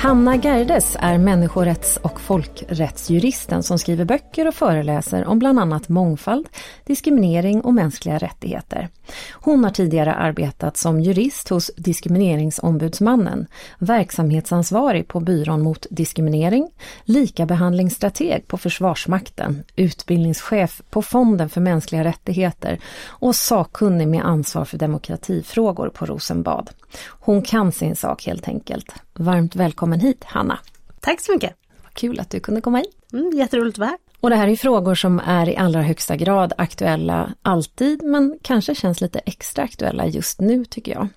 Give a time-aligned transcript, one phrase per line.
[0.00, 6.48] Hanna Gerdes är människorätts och folkrättsjuristen som skriver böcker och föreläser om bland annat mångfald,
[6.84, 8.88] diskriminering och mänskliga rättigheter.
[9.32, 13.46] Hon har tidigare arbetat som jurist hos Diskrimineringsombudsmannen,
[13.78, 16.70] verksamhetsansvarig på Byrån mot diskriminering,
[17.04, 25.88] likabehandlingsstrateg på Försvarsmakten, utbildningschef på Fonden för mänskliga rättigheter och sakkunnig med ansvar för demokratifrågor
[25.88, 26.70] på Rosenbad.
[27.08, 28.92] Hon kan sin sak helt enkelt.
[29.14, 30.58] Varmt välkommen hit Hanna!
[31.00, 31.56] Tack så mycket!
[31.82, 33.12] Vad kul att du kunde komma hit!
[33.12, 33.98] Mm, jätteroligt att vara här!
[34.20, 38.74] Och det här är frågor som är i allra högsta grad aktuella alltid, men kanske
[38.74, 41.08] känns lite extra aktuella just nu tycker jag.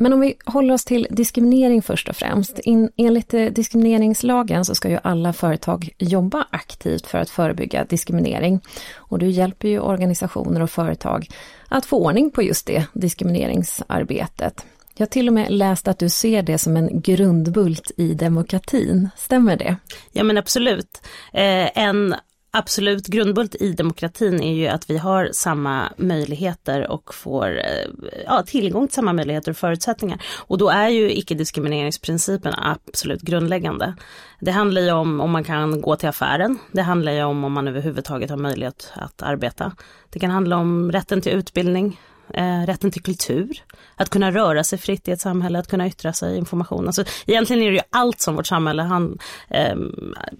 [0.00, 2.58] Men om vi håller oss till diskriminering först och främst.
[2.58, 8.60] In, enligt eh, diskrimineringslagen så ska ju alla företag jobba aktivt för att förebygga diskriminering.
[8.96, 11.28] Och du hjälper ju organisationer och företag
[11.68, 14.64] att få ordning på just det diskrimineringsarbetet.
[14.94, 19.08] Jag har till och med läst att du ser det som en grundbult i demokratin,
[19.16, 19.76] stämmer det?
[20.12, 21.02] Ja men absolut.
[21.32, 22.14] Eh, en
[22.50, 27.86] absolut grundbult i demokratin är ju att vi har samma möjligheter och får eh,
[28.26, 30.22] ja, tillgång till samma möjligheter och förutsättningar.
[30.36, 33.94] Och då är ju icke-diskrimineringsprincipen absolut grundläggande.
[34.40, 36.58] Det handlar ju om om man kan gå till affären.
[36.72, 39.72] Det handlar ju om om man överhuvudtaget har möjlighet att arbeta.
[40.10, 42.00] Det kan handla om rätten till utbildning,
[42.34, 43.62] eh, rätten till kultur,
[43.96, 46.86] att kunna röra sig fritt i ett samhälle, att kunna yttra sig, information.
[46.86, 49.76] Alltså, egentligen är det ju allt som vårt samhälle, han, eh,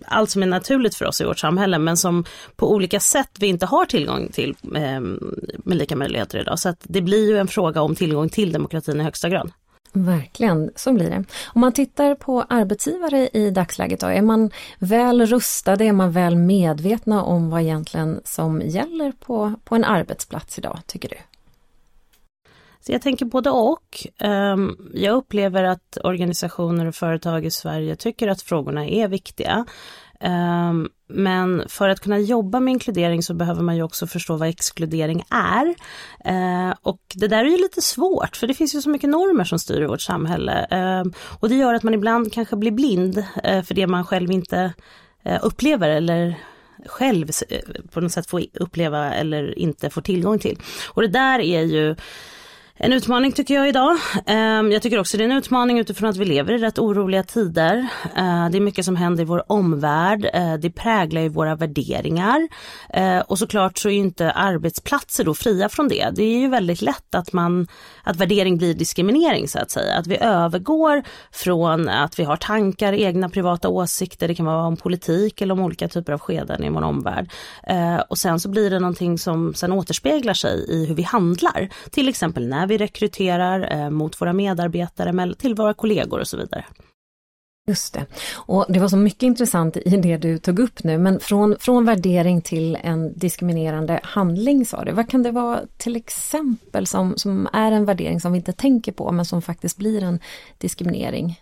[0.06, 2.25] allt som är naturligt för oss i vårt samhälle men som
[2.56, 5.00] på olika sätt vi inte har tillgång till eh,
[5.64, 6.58] med lika möjligheter idag.
[6.58, 9.52] Så att det blir ju en fråga om tillgång till demokratin i högsta grad.
[9.92, 11.24] Verkligen, så blir det.
[11.46, 16.36] Om man tittar på arbetsgivare i dagsläget då, är man väl rustade, är man väl
[16.36, 21.17] medvetna om vad egentligen som gäller på, på en arbetsplats idag, tycker du?
[22.88, 24.06] Så jag tänker både och.
[24.18, 29.66] Ehm, jag upplever att organisationer och företag i Sverige tycker att frågorna är viktiga.
[30.20, 34.48] Ehm, men för att kunna jobba med inkludering så behöver man ju också förstå vad
[34.48, 35.74] exkludering är.
[36.24, 39.44] Ehm, och det där är ju lite svårt för det finns ju så mycket normer
[39.44, 40.66] som styr vårt samhälle.
[41.40, 44.72] Och det gör att man ibland kanske blir blind eh, för det man själv inte
[45.24, 46.38] eh, upplever eller
[46.86, 47.58] själv eh,
[47.92, 50.58] på något sätt får uppleva eller inte får tillgång till.
[50.88, 51.96] Och det där är ju
[52.80, 53.96] en utmaning tycker jag idag.
[54.27, 57.22] Ehm, jag tycker också det är en utmaning utifrån att vi lever i rätt oroliga
[57.22, 57.89] tider.
[58.16, 60.30] Ehm, det är mycket som händer i vår omvärld.
[60.33, 62.48] Ehm, det präglar ju våra värderingar.
[63.27, 66.11] Och såklart så är inte arbetsplatser då fria från det.
[66.12, 67.67] Det är ju väldigt lätt att man
[68.02, 69.94] att värdering blir diskriminering så att säga.
[69.94, 71.02] Att vi övergår
[71.33, 75.61] från att vi har tankar, egna privata åsikter, det kan vara om politik eller om
[75.61, 77.30] olika typer av skeden i vår omvärld.
[78.08, 81.68] Och sen så blir det någonting som sen återspeglar sig i hur vi handlar.
[81.90, 86.64] Till exempel när vi rekryterar, eh, mot våra medarbetare, till våra kollegor och så vidare.
[87.68, 88.06] Just det.
[88.34, 91.84] Och det var så mycket intressant i det du tog upp nu, men från, från
[91.84, 94.92] värdering till en diskriminerande handling sa du.
[94.92, 98.92] Vad kan det vara till exempel som, som är en värdering som vi inte tänker
[98.92, 100.20] på men som faktiskt blir en
[100.58, 101.40] diskriminering?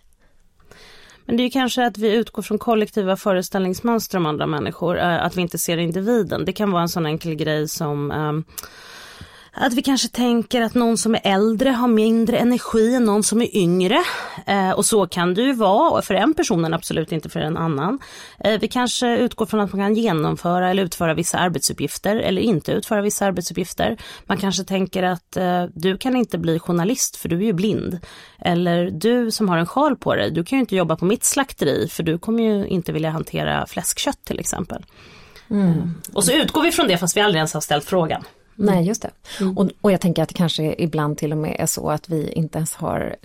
[1.25, 5.37] Men det är kanske att vi utgår från kollektiva föreställningsmönster om andra människor, eh, att
[5.37, 6.45] vi inte ser individen.
[6.45, 8.45] Det kan vara en sån enkel grej som um,
[9.59, 13.43] att vi kanske tänker att någon som är äldre har mindre energi än någon som
[13.43, 14.05] är yngre.
[14.47, 17.99] Eh, och så kan det ju vara för en person absolut inte för en annan.
[18.39, 22.73] Eh, vi kanske utgår från att man kan genomföra eller utföra vissa arbetsuppgifter eller inte
[22.73, 23.97] utföra vissa arbetsuppgifter.
[24.27, 27.99] Man kanske tänker att eh, du kan inte bli journalist för du är ju blind.
[28.39, 31.25] Eller du som har en sjal på dig, du kan ju inte jobba på mitt
[31.25, 34.85] slakteri för du kommer ju inte vilja hantera fläskkött till exempel.
[35.51, 35.95] Mm.
[36.13, 38.25] Och så utgår vi från det fast vi aldrig ens har ställt frågan.
[38.57, 39.11] Nej, just det.
[39.41, 39.59] Mm.
[39.59, 42.33] Och, och jag tänker att det kanske ibland till och med är så att vi
[42.33, 43.17] inte ens har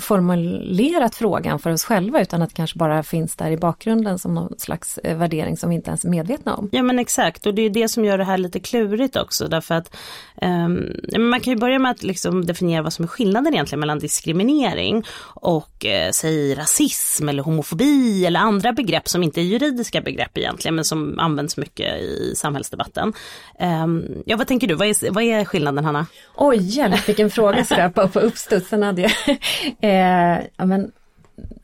[0.00, 4.34] formulerat frågan för oss själva utan att det kanske bara finns där i bakgrunden som
[4.34, 6.68] någon slags eh, värdering som vi inte ens är medvetna om.
[6.72, 9.74] Ja men exakt och det är det som gör det här lite klurigt också därför
[9.74, 9.96] att
[10.42, 10.96] um,
[11.30, 15.04] man kan ju börja med att liksom definiera vad som är skillnaden egentligen mellan diskriminering
[15.34, 20.74] och eh, säg rasism eller homofobi eller andra begrepp som inte är juridiska begrepp egentligen
[20.74, 23.12] men som används mycket i samhällsdebatten.
[23.60, 24.74] Um, Ja, vad tänker du?
[24.74, 26.06] Vad är, vad är skillnaden Hanna?
[26.34, 29.10] Oj, hjälp vilken fråga sådär på, på uppstudsen hade jag.
[29.80, 30.92] eh, ja, men,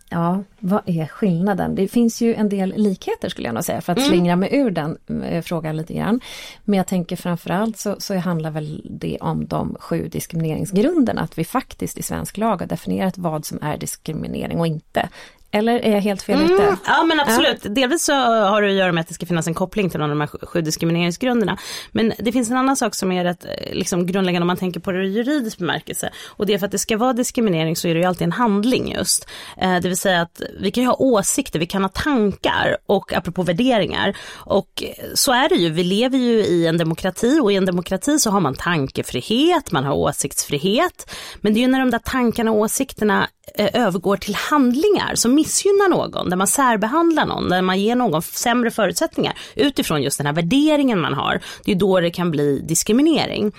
[0.08, 1.74] Ja, vad är skillnaden?
[1.74, 4.10] Det finns ju en del likheter skulle jag nog säga för att mm.
[4.10, 6.20] slingra mig ur den äh, frågan lite grann.
[6.64, 11.44] Men jag tänker framförallt så, så handlar väl det om de sju diskrimineringsgrunderna, att vi
[11.44, 15.08] faktiskt i svensk lag har definierat vad som är diskriminering och inte.
[15.54, 16.62] Eller är jag helt fel ute?
[16.62, 17.58] Mm, ja men absolut.
[17.62, 17.70] Ja.
[17.70, 20.10] Delvis så har det att göra med att det ska finnas en koppling till någon
[20.10, 21.58] av de här sju diskrimineringsgrunderna.
[21.92, 24.80] Men det finns en annan sak som är rätt eh, liksom, grundläggande om man tänker
[24.80, 26.10] på det juridisk bemärkelse.
[26.28, 28.32] Och det är för att det ska vara diskriminering så är det ju alltid en
[28.32, 29.28] handling just.
[29.56, 33.12] Eh, det vill säga att vi kan ju ha åsikter, vi kan ha tankar och
[33.12, 34.16] apropå värderingar.
[34.34, 34.82] Och
[35.14, 38.30] så är det ju, vi lever ju i en demokrati och i en demokrati så
[38.30, 41.10] har man tankefrihet, man har åsiktsfrihet.
[41.40, 45.34] Men det är ju när de där tankarna och åsikterna eh, övergår till handlingar som
[45.42, 50.26] missgynnar någon, där man särbehandlar någon, där man ger någon sämre förutsättningar utifrån just den
[50.26, 51.40] här värderingen man har.
[51.64, 53.52] Det är då det kan bli diskriminering.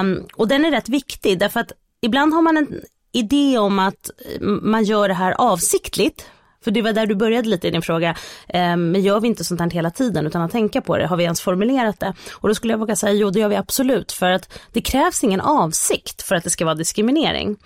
[0.00, 2.80] Um, och den är rätt viktig därför att ibland har man en
[3.12, 6.26] idé om att eh, man gör det här avsiktligt
[6.64, 8.16] för det var där du började lite i din fråga.
[8.48, 11.06] Ehm, men gör vi inte sånt här hela tiden utan att tänka på det?
[11.06, 12.14] Har vi ens formulerat det?
[12.32, 15.24] Och då skulle jag våga säga jo det gör vi absolut för att det krävs
[15.24, 17.56] ingen avsikt för att det ska vara diskriminering.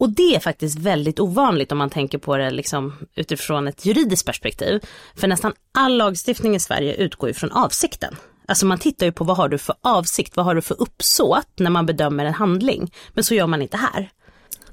[0.00, 4.26] Och det är faktiskt väldigt ovanligt om man tänker på det liksom utifrån ett juridiskt
[4.26, 4.80] perspektiv.
[5.14, 8.16] För nästan all lagstiftning i Sverige utgår ifrån avsikten.
[8.48, 11.48] Alltså man tittar ju på vad har du för avsikt, vad har du för uppsåt
[11.56, 12.92] när man bedömer en handling.
[13.14, 14.10] Men så gör man inte här.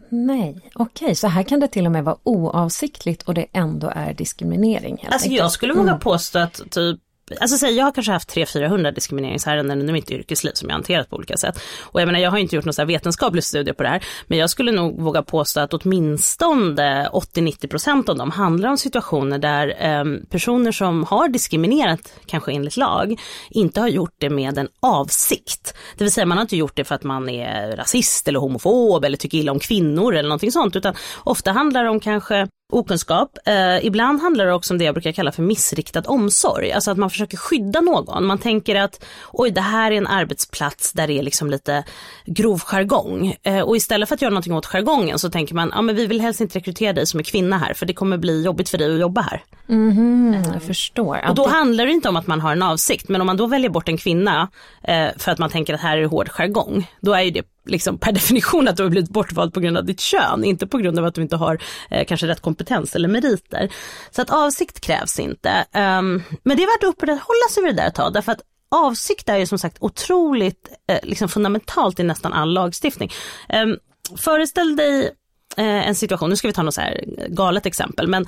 [0.10, 4.14] Nej, okej, så här kan det till och med vara oavsiktligt och det ändå är
[4.14, 4.94] diskriminering.
[4.94, 5.40] Alltså enkelt.
[5.40, 6.00] jag skulle våga mm.
[6.00, 7.00] påstå att typ
[7.40, 11.16] Alltså säg, jag har kanske haft 300-400 diskrimineringsärenden under mitt yrkesliv som jag hanterat på
[11.16, 11.60] olika sätt.
[11.82, 14.38] Och jag menar, jag har inte gjort någon så vetenskaplig studie på det här, men
[14.38, 20.04] jag skulle nog våga påstå att åtminstone 80-90% av dem handlar om situationer där eh,
[20.30, 23.20] personer som har diskriminerat, kanske enligt lag,
[23.50, 25.74] inte har gjort det med en avsikt.
[25.98, 29.06] Det vill säga man har inte gjort det för att man är rasist eller homofob
[29.06, 33.38] eller tycker illa om kvinnor eller någonting sånt, utan ofta handlar det om kanske okunskap.
[33.46, 36.72] Eh, ibland handlar det också om det jag brukar kalla för missriktad omsorg.
[36.72, 38.25] Alltså att man försöker skydda någon.
[38.25, 41.84] Man tänker att oj det här är en arbetsplats där det är liksom lite
[42.25, 43.36] grov jargong.
[43.44, 46.06] Eh, och istället för att göra någonting åt jargongen så tänker man ja men vi
[46.06, 48.78] vill helst inte rekrytera dig som är kvinna här för det kommer bli jobbigt för
[48.78, 49.44] dig att jobba här.
[49.69, 51.30] Mm, jag förstår.
[51.30, 53.48] Och då handlar det inte om att man har en avsikt men om man då
[53.48, 54.50] väljer bort en kvinna
[54.84, 56.92] eh, för att man tänker att här är det hård jargong.
[57.02, 59.86] Då är ju det liksom per definition att du har blivit bortvald på grund av
[59.86, 63.08] ditt kön, inte på grund av att du inte har eh, kanske rätt kompetens eller
[63.08, 63.69] meriter.
[64.12, 65.50] Så att avsikt krävs inte.
[65.74, 68.42] Um, men det är värt att upprätthålla sig vid det där ett tag, därför att
[68.72, 73.12] avsikt är ju som sagt otroligt eh, liksom fundamentalt i nästan all lagstiftning.
[73.54, 73.78] Um,
[74.18, 75.12] föreställ dig
[75.58, 78.25] eh, en situation, nu ska vi ta något så här galet exempel, men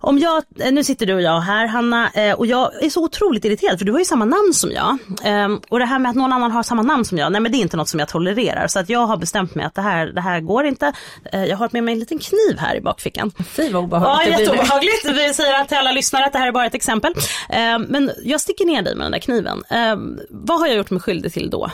[0.00, 3.04] om jag, eh, nu sitter du och jag här Hanna eh, och jag är så
[3.04, 4.98] otroligt irriterad för du har ju samma namn som jag.
[5.24, 7.52] Ehm, och det här med att någon annan har samma namn som jag, nej men
[7.52, 8.66] det är inte något som jag tolererar.
[8.66, 10.92] Så att jag har bestämt mig att det här, det här går inte.
[11.32, 13.32] Eh, jag har med mig en liten kniv här i bakfickan.
[13.48, 14.32] Fy vad obehagligt.
[14.32, 15.04] Ja jätteobehagligt.
[15.04, 17.14] Vi säger till alla lyssnare att det här är bara ett exempel.
[17.48, 19.62] Ehm, men jag sticker ner dig med den där kniven.
[19.70, 21.70] Ehm, vad har jag gjort mig skyldig till då?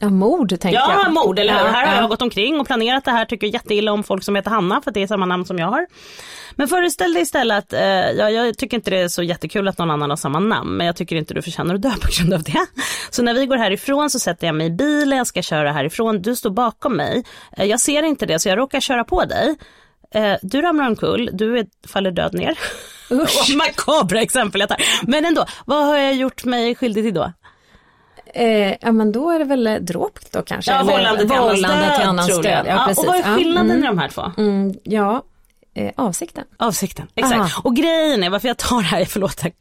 [0.00, 1.04] Ja, mord tänker ja, jag.
[1.04, 1.60] Ja, mord, eller hur?
[1.60, 4.36] Ja, här har jag gått omkring och planerat det här, tycker jätteilla om folk som
[4.36, 5.86] heter Hanna för att det är samma namn som jag har.
[6.54, 7.80] Men föreställ dig istället att, eh,
[8.10, 10.86] ja, jag tycker inte det är så jättekul att någon annan har samma namn, men
[10.86, 12.66] jag tycker inte du förtjänar att dö på grund av det.
[13.10, 16.22] Så när vi går härifrån så sätter jag mig i bilen, jag ska köra härifrån,
[16.22, 17.24] du står bakom mig.
[17.56, 19.56] Eh, jag ser inte det så jag råkar köra på dig.
[20.14, 22.58] Eh, du ramlar omkull, du är, faller död ner.
[23.10, 23.54] Usch.
[23.56, 24.82] Makabra exempel jag tar.
[25.02, 27.32] Men ändå, vad har jag gjort mig skyldig till då?
[28.34, 30.72] Eh, ja men då är det väl dråp då kanske?
[30.72, 31.24] Ja, vållande
[31.96, 32.44] till annans död.
[32.44, 33.84] Ja, ja, och vad är skillnaden mm.
[33.84, 34.22] i de här två?
[34.38, 35.22] Mm, ja,
[35.78, 36.44] eh, avsikten.
[36.56, 37.34] Avsikten, exakt.
[37.34, 37.60] Aha.
[37.64, 39.42] Och grejen är varför jag tar det här, förlåt.
[39.42, 39.52] Nej,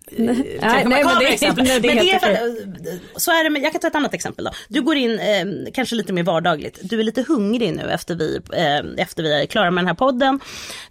[0.62, 1.63] nej, men det exempel.
[1.63, 3.95] Nej, det är, men det är för, så är det, med, jag kan ta ett
[3.95, 4.51] annat exempel då.
[4.67, 8.39] Du går in, eh, kanske lite mer vardagligt, du är lite hungrig nu efter vi,
[8.53, 10.39] eh, efter vi är klara med den här podden.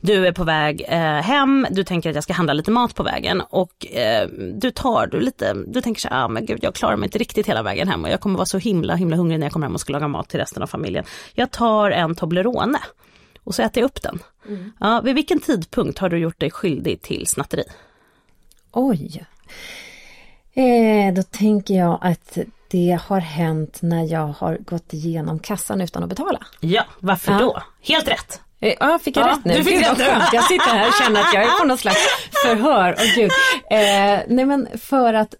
[0.01, 3.03] Du är på väg eh, hem, du tänker att jag ska handla lite mat på
[3.03, 6.75] vägen och eh, du tar du lite, du tänker så här, ah, men gud jag
[6.75, 9.39] klarar mig inte riktigt hela vägen hem och jag kommer vara så himla himla hungrig
[9.39, 11.05] när jag kommer hem och ska laga mat till resten av familjen.
[11.35, 12.79] Jag tar en Toblerone
[13.47, 14.19] och så äter jag upp den.
[14.49, 14.73] Mm.
[14.81, 17.65] Ja, vid vilken tidpunkt har du gjort dig skyldig till snatteri?
[18.73, 19.27] Oj.
[20.53, 22.39] Eh, då tänker jag att
[22.71, 26.47] det har hänt när jag har gått igenom kassan utan att betala.
[26.61, 27.39] Ja, varför ja.
[27.39, 27.63] då?
[27.81, 28.41] Helt rätt!
[28.61, 29.55] Eh, ja, fick jag ja, rätt nu?
[29.55, 30.05] Du fick rätt nu.
[30.33, 31.99] Jag sitter här och känner att jag är på något slags
[32.43, 32.93] förhör.
[32.93, 33.31] Oh, gud.
[33.71, 35.35] Eh, nej men för att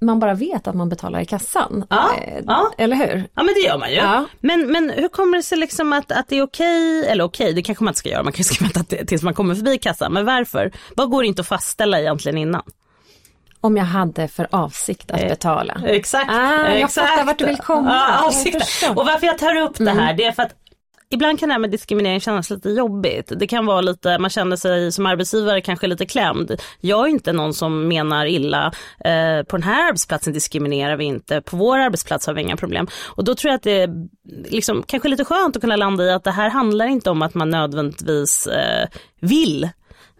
[0.00, 1.86] man bara vet att man betalar i kassan.
[1.90, 2.70] Ja, eh, ja.
[2.78, 3.24] Eller hur?
[3.34, 3.96] Ja men det gör man ju.
[3.96, 4.24] Ja.
[4.40, 7.62] Men, men hur kommer det sig liksom att, att det är okej, eller okej det
[7.62, 10.12] kanske man inte ska göra, man kan ju vänta tills man kommer förbi kassan.
[10.12, 10.72] Men varför?
[10.96, 12.62] Vad går det inte att fastställa egentligen innan?
[13.60, 15.80] Om jag hade för avsikt att eh, betala.
[15.86, 16.30] Exakt.
[16.30, 17.08] Ah, jag exakt.
[17.08, 18.20] fattar vart du vill komma.
[18.82, 18.90] Ja.
[18.90, 20.16] Och varför jag tar upp det här mm.
[20.16, 20.52] det är för att
[21.12, 23.32] ibland kan det här med diskriminering kännas lite jobbigt.
[23.36, 26.60] Det kan vara lite, man känner sig som arbetsgivare kanske lite klämd.
[26.80, 28.72] Jag är inte någon som menar illa.
[29.04, 32.86] Eh, på den här arbetsplatsen diskriminerar vi inte, på vår arbetsplats har vi inga problem.
[33.04, 34.08] Och då tror jag att det är
[34.48, 37.34] liksom, kanske lite skönt att kunna landa i att det här handlar inte om att
[37.34, 38.88] man nödvändigtvis eh,
[39.20, 39.68] vill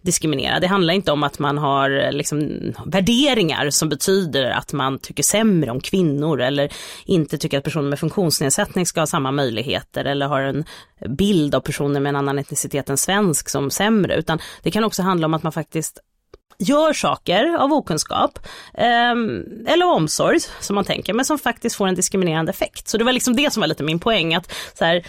[0.02, 0.60] diskriminera.
[0.60, 5.70] Det handlar inte om att man har liksom, värderingar som betyder att man tycker sämre
[5.70, 6.72] om kvinnor eller
[7.04, 10.64] inte tycker att personer med funktionsnedsättning ska ha samma möjligheter eller har en
[11.08, 15.02] bild av personer med en annan etnicitet än svensk som sämre, utan det kan också
[15.02, 15.98] handla om att man faktiskt
[16.58, 18.38] gör saker av okunskap
[18.74, 19.12] eh,
[19.66, 22.88] eller omsorg som man tänker men som faktiskt får en diskriminerande effekt.
[22.88, 25.06] Så det var liksom det som var lite min poäng att så här,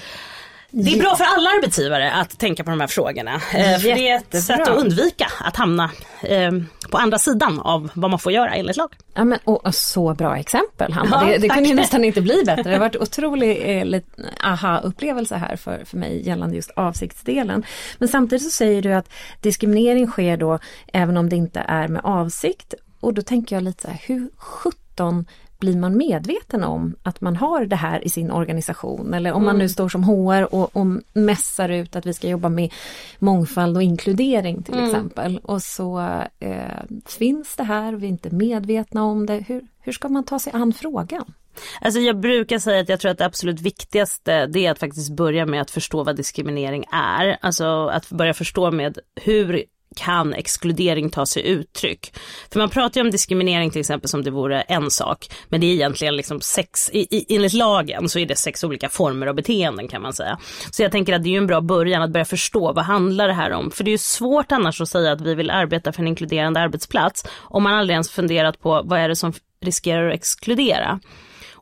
[0.76, 3.34] det är bra för alla arbetsgivare att tänka på de här frågorna.
[3.34, 6.52] Eh, för det är ett sätt att undvika att hamna eh,
[6.92, 8.96] på andra sidan av vad man får göra enligt lag.
[9.14, 12.44] Ja, men, och, så bra exempel Hanna, ja, det, det kunde ju nästan inte bli
[12.46, 12.64] bättre.
[12.64, 14.02] Det har varit otrolig eh,
[14.44, 17.66] aha-upplevelse här för, för mig gällande just avsiktsdelen.
[17.98, 19.10] Men samtidigt så säger du att
[19.42, 20.60] diskriminering sker då
[20.94, 22.74] även om det inte är med avsikt.
[23.00, 25.26] Och då tänker jag lite så här, hur sjutton
[25.64, 29.46] blir man medveten om att man har det här i sin organisation eller om mm.
[29.46, 32.74] man nu står som HR och, och mässar ut att vi ska jobba med
[33.20, 34.86] mångfald och inkludering till mm.
[34.86, 36.00] exempel och så
[36.40, 39.44] eh, finns det här vi är inte medvetna om det.
[39.48, 41.34] Hur, hur ska man ta sig an frågan?
[41.82, 45.16] Alltså jag brukar säga att jag tror att det absolut viktigaste det är att faktiskt
[45.16, 47.38] börja med att förstå vad diskriminering är.
[47.42, 49.64] Alltså att börja förstå med hur
[49.94, 52.14] kan exkludering ta sig uttryck?
[52.52, 55.68] För man pratar ju om diskriminering till exempel som det vore en sak, men det
[55.68, 59.36] är egentligen liksom sex, i, i, enligt lagen så är det sex olika former av
[59.36, 60.40] beteenden kan man säga.
[60.72, 63.28] Så jag tänker att det är ju en bra början att börja förstå vad handlar
[63.28, 63.72] det här om?
[63.72, 66.60] För det är ju svårt annars att säga att vi vill arbeta för en inkluderande
[66.60, 71.00] arbetsplats om man aldrig ens funderat på vad är det som riskerar att exkludera.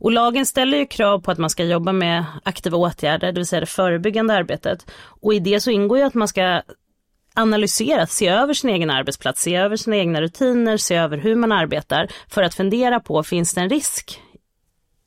[0.01, 3.47] Och lagen ställer ju krav på att man ska jobba med aktiva åtgärder, det vill
[3.47, 4.91] säga det förebyggande arbetet.
[5.21, 6.61] Och i det så ingår ju att man ska
[7.33, 11.51] analysera, se över sin egen arbetsplats, se över sina egna rutiner, se över hur man
[11.51, 14.21] arbetar för att fundera på, finns det en risk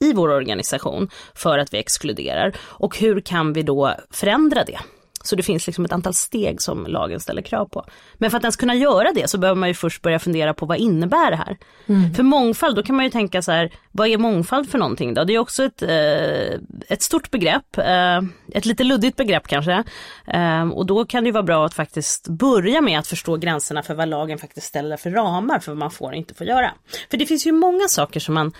[0.00, 4.78] i vår organisation för att vi exkluderar och hur kan vi då förändra det?
[5.24, 7.84] Så det finns liksom ett antal steg som lagen ställer krav på.
[8.14, 10.66] Men för att ens kunna göra det så behöver man ju först börja fundera på
[10.66, 11.56] vad innebär det här?
[11.86, 12.14] Mm.
[12.14, 15.24] För mångfald, då kan man ju tänka så här, vad är mångfald för någonting då?
[15.24, 18.18] Det är också ett, eh, ett stort begrepp, eh,
[18.52, 19.84] ett lite luddigt begrepp kanske.
[20.26, 23.82] Eh, och då kan det ju vara bra att faktiskt börja med att förstå gränserna
[23.82, 26.72] för vad lagen faktiskt ställer för ramar för vad man får och inte får göra.
[27.10, 28.52] För det finns ju många saker som man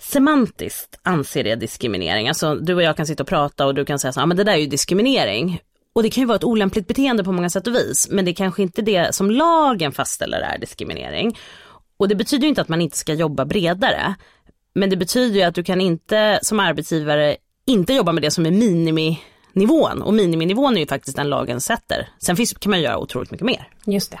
[0.00, 2.28] semantiskt anser det diskriminering.
[2.28, 4.26] Alltså du och jag kan sitta och prata och du kan säga så ja ah,
[4.26, 5.60] men det där är ju diskriminering.
[5.92, 8.30] Och det kan ju vara ett olämpligt beteende på många sätt och vis, men det
[8.30, 11.38] är kanske inte det som lagen fastställer är diskriminering.
[11.96, 14.14] Och det betyder ju inte att man inte ska jobba bredare,
[14.74, 18.46] men det betyder ju att du kan inte som arbetsgivare inte jobba med det som
[18.46, 22.08] är miniminivån och miniminivån är ju faktiskt den lagen sätter.
[22.18, 23.68] Sen finns, kan man göra otroligt mycket mer.
[23.84, 24.20] Just det.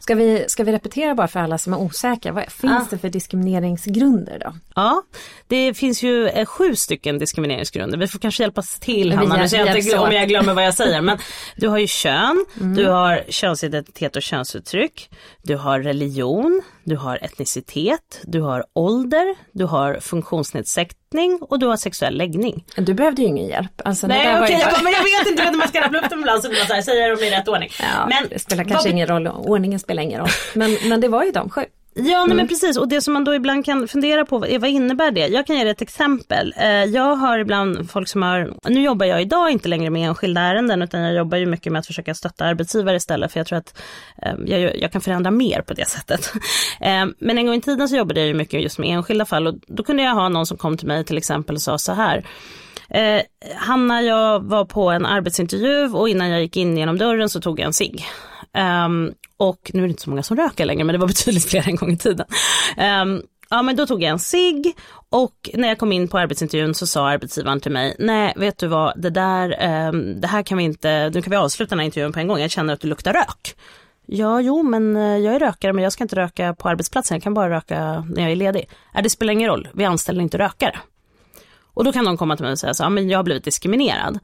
[0.00, 2.86] Ska vi, ska vi repetera bara för alla som är osäkra, vad finns ja.
[2.90, 4.54] det för diskrimineringsgrunder då?
[4.74, 5.02] Ja,
[5.46, 7.98] det finns ju eh, sju stycken diskrimineringsgrunder.
[7.98, 11.00] Vi får kanske hjälpas till Hanna, nu jag inte, om jag glömmer vad jag säger.
[11.00, 11.18] Men
[11.56, 12.74] du har ju kön, mm.
[12.74, 15.10] du har könsidentitet och könsuttryck,
[15.42, 21.76] du har religion, du har etnicitet, du har ålder, du har funktionsnedsättning och du har
[21.76, 22.64] sexuell läggning.
[22.76, 23.80] Du behövde ju ingen hjälp.
[23.84, 26.18] Alltså, Nej okej, okay, jag, men jag vet inte när man ska rabbla upp dem
[26.18, 27.70] ibland så vill man säga dem i rätt ordning.
[27.80, 28.94] Ja, men, det spelar kanske vad...
[28.94, 30.28] ingen roll, ordningen spelar ingen roll.
[30.54, 31.64] Men, men det var ju de sju.
[32.04, 32.36] Ja mm.
[32.36, 35.26] men precis och det som man då ibland kan fundera på är vad innebär det?
[35.26, 36.54] Jag kan ge dig ett exempel.
[36.56, 40.40] Eh, jag har ibland folk som har, nu jobbar jag idag inte längre med enskilda
[40.40, 43.58] ärenden utan jag jobbar ju mycket med att försöka stötta arbetsgivare istället för jag tror
[43.58, 43.78] att
[44.22, 46.32] eh, jag, jag kan förändra mer på det sättet.
[46.80, 49.46] Eh, men en gång i tiden så jobbade jag ju mycket just med enskilda fall
[49.46, 51.92] och då kunde jag ha någon som kom till mig till exempel och sa så
[51.92, 52.24] här
[52.90, 53.22] Eh,
[53.56, 57.60] Hanna, jag var på en arbetsintervju och innan jag gick in genom dörren så tog
[57.60, 58.06] jag en cigg.
[58.86, 61.44] Um, och nu är det inte så många som röker längre men det var betydligt
[61.44, 62.26] fler en gång i tiden.
[63.02, 64.76] Um, ja men då tog jag en cigg
[65.10, 68.66] och när jag kom in på arbetsintervjun så sa arbetsgivaren till mig, nej vet du
[68.66, 69.48] vad, det där,
[69.88, 72.28] um, det här kan vi inte, nu kan vi avsluta den här intervjun på en
[72.28, 73.56] gång, jag känner att du luktar rök.
[74.06, 77.22] Ja, jo, men eh, jag är rökare, men jag ska inte röka på arbetsplatsen, jag
[77.22, 78.68] kan bara röka när jag är ledig.
[78.94, 80.78] Äh, det spelar ingen roll, vi anställer inte rökare.
[81.74, 83.44] Och då kan de komma till mig och säga så, ja men jag har blivit
[83.44, 84.18] diskriminerad.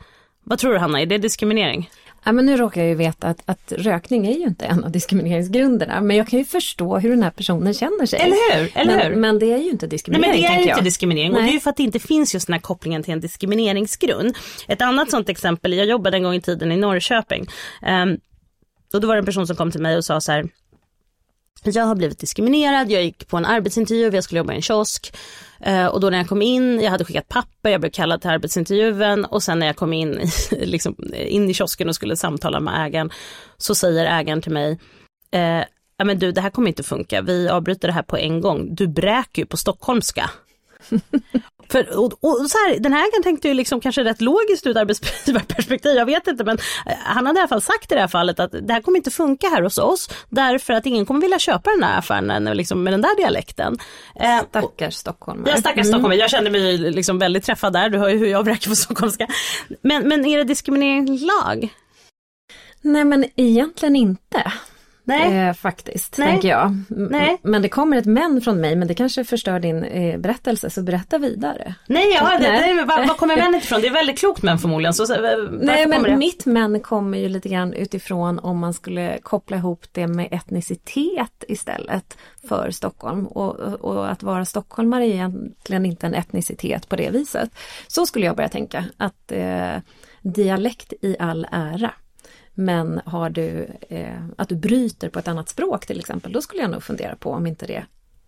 [0.45, 1.91] Vad tror du Hanna, är det diskriminering?
[2.27, 4.91] Ja, men nu råkar jag ju veta att, att rökning är ju inte en av
[4.91, 6.01] diskrimineringsgrunderna.
[6.01, 8.21] Men jag kan ju förstå hur den här personen känner sig.
[8.21, 8.73] Eller hur?
[8.75, 9.17] Eller men, hur?
[9.17, 10.43] men det är ju inte diskriminering.
[10.43, 11.33] Nej, men det är ju inte diskriminering.
[11.33, 11.39] Nej.
[11.39, 13.21] Och det är ju för att det inte finns just den här kopplingen till en
[13.21, 14.37] diskrimineringsgrund.
[14.69, 17.47] Ett annat sånt exempel, jag jobbade en gång i tiden i Norrköping.
[18.03, 18.19] Um,
[18.95, 20.49] och då var det en person som kom till mig och sa så här
[21.63, 25.17] jag har blivit diskriminerad, jag gick på en arbetsintervju, jag skulle jobba i en kiosk.
[25.61, 28.31] Eh, och då när jag kom in, jag hade skickat papper, jag blev kallad till
[28.31, 30.21] arbetsintervjun och sen när jag kom in,
[30.51, 33.11] liksom, eh, in i kiosken och skulle samtala med ägaren
[33.57, 34.79] så säger ägaren till mig,
[35.31, 35.65] eh,
[35.97, 38.75] ja men du det här kommer inte funka, vi avbryter det här på en gång,
[38.75, 40.31] du bräker ju på stockholmska.
[41.69, 44.79] För, och, och så här, den här ägaren tänkte ju liksom kanske rätt logiskt ur
[44.79, 48.09] arbetsgivarperspektiv, jag vet inte men eh, han hade i alla fall sagt i det här
[48.09, 51.39] fallet att det här kommer inte funka här hos oss därför att ingen kommer vilja
[51.39, 53.79] köpa den här affären liksom, med den där dialekten.
[54.21, 55.51] Eh, stackars stockholmare.
[55.51, 58.45] Ja stackars stockholmare, jag kände mig liksom väldigt träffad där, du hör ju hur jag
[58.45, 59.27] bräcker på stockholmska.
[59.83, 61.69] Men, men är det diskrimineringslag?
[62.83, 64.53] Nej men egentligen inte.
[65.07, 65.49] Nej.
[65.49, 66.29] Eh, faktiskt, Nej.
[66.29, 66.77] tänker jag.
[66.89, 67.39] Nej.
[67.43, 70.83] Men det kommer ett men från mig, men det kanske förstör din eh, berättelse, så
[70.83, 71.75] berätta vidare.
[71.87, 72.75] Nej, ja, det, Nej.
[72.75, 73.81] Det, var, var kommer männet ifrån?
[73.81, 74.95] Det är väldigt klokt men förmodligen.
[74.95, 75.07] Så,
[75.61, 76.17] Nej, men det?
[76.17, 81.45] mitt men kommer ju lite grann utifrån om man skulle koppla ihop det med etnicitet
[81.49, 83.27] istället för Stockholm.
[83.27, 87.51] Och, och att vara stockholmare är egentligen inte en etnicitet på det viset.
[87.87, 89.77] Så skulle jag börja tänka, att eh,
[90.23, 91.91] dialekt i all ära.
[92.59, 96.63] Men har du, eh, att du bryter på ett annat språk till exempel, då skulle
[96.63, 97.85] jag nog fundera på om inte det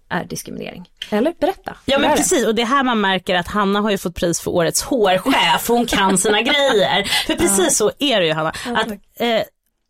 [0.09, 0.91] är diskriminering.
[1.11, 1.77] Eller berätta.
[1.85, 4.41] Ja men precis och det är här man märker att Hanna har ju fått pris
[4.41, 7.05] för årets hårchef, hon kan sina grejer.
[7.27, 8.49] För precis så är det ju Hanna.
[8.51, 8.89] Att,
[9.21, 9.43] eh,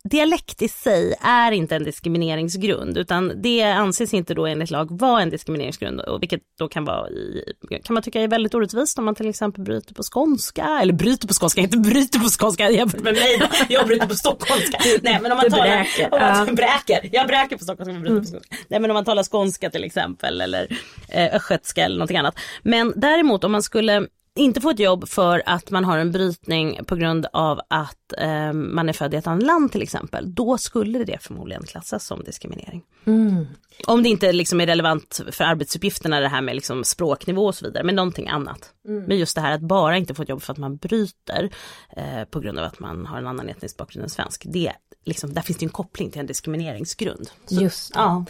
[0.03, 5.21] dialekt i sig är inte en diskrimineringsgrund utan det anses inte då enligt lag vara
[5.21, 7.43] en diskrimineringsgrund och vilket då kan vara i,
[7.83, 11.27] kan man tycka är väldigt orättvist om man till exempel bryter på skånska eller bryter
[11.27, 14.77] på skånska, inte bryter på skånska jämfört med mig jag bryter på stockholmska.
[15.01, 16.13] Nej men om man talar, bräker.
[16.13, 16.53] Om man, ja.
[16.53, 18.55] bräker, jag bräker på stockholmska, men bryter på skånska.
[18.67, 20.67] Nej men om man talar skånska till exempel eller
[21.09, 22.39] eh, östgötska eller någonting annat.
[22.63, 24.07] Men däremot om man skulle
[24.39, 28.53] inte få ett jobb för att man har en brytning på grund av att eh,
[28.53, 32.23] man är född i ett annat land till exempel, då skulle det förmodligen klassas som
[32.23, 32.83] diskriminering.
[33.05, 33.45] Mm.
[33.87, 37.65] Om det inte liksom är relevant för arbetsuppgifterna det här med liksom språknivå och så
[37.65, 38.73] vidare, men någonting annat.
[38.87, 39.03] Mm.
[39.03, 41.49] Men just det här att bara inte få ett jobb för att man bryter
[41.97, 44.73] eh, på grund av att man har en annan etnisk bakgrund än svensk, det
[45.09, 47.29] liksom, där finns det en koppling till en diskrimineringsgrund.
[47.45, 48.25] Så, Just ja.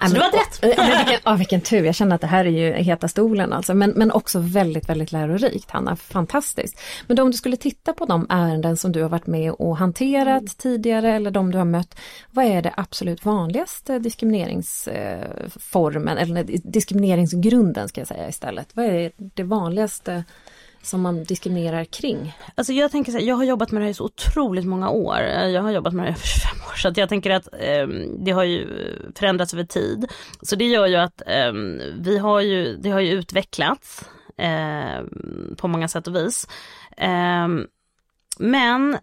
[0.00, 0.62] Så du var rätt.
[0.62, 3.74] vilken, ja, vilken tur, jag känner att det här är ju heta stolen alltså.
[3.74, 6.80] Men, men också väldigt, väldigt lärorikt Hanna, fantastiskt.
[7.06, 9.76] Men då, om du skulle titta på de ärenden som du har varit med och
[9.76, 10.48] hanterat mm.
[10.58, 11.98] tidigare eller de du har mött.
[12.30, 13.98] Vad är det absolut vanligaste
[14.90, 18.76] diskrimineringsformen eller diskrimineringsgrunden ska jag säga istället?
[18.76, 20.24] Vad är det vanligaste
[20.82, 22.36] som man diskriminerar kring?
[22.54, 24.90] Alltså jag tänker så här, jag har jobbat med det här i så otroligt många
[24.90, 25.20] år.
[25.22, 27.86] Jag har jobbat med det här i 25 år så att jag tänker att eh,
[28.18, 28.68] det har ju
[29.14, 30.10] förändrats över tid.
[30.42, 31.52] Så det gör ju att eh,
[31.98, 34.04] vi har ju, det har ju utvecklats
[34.36, 35.04] eh,
[35.56, 36.48] på många sätt och vis.
[36.96, 37.66] Ehm,
[38.38, 38.98] men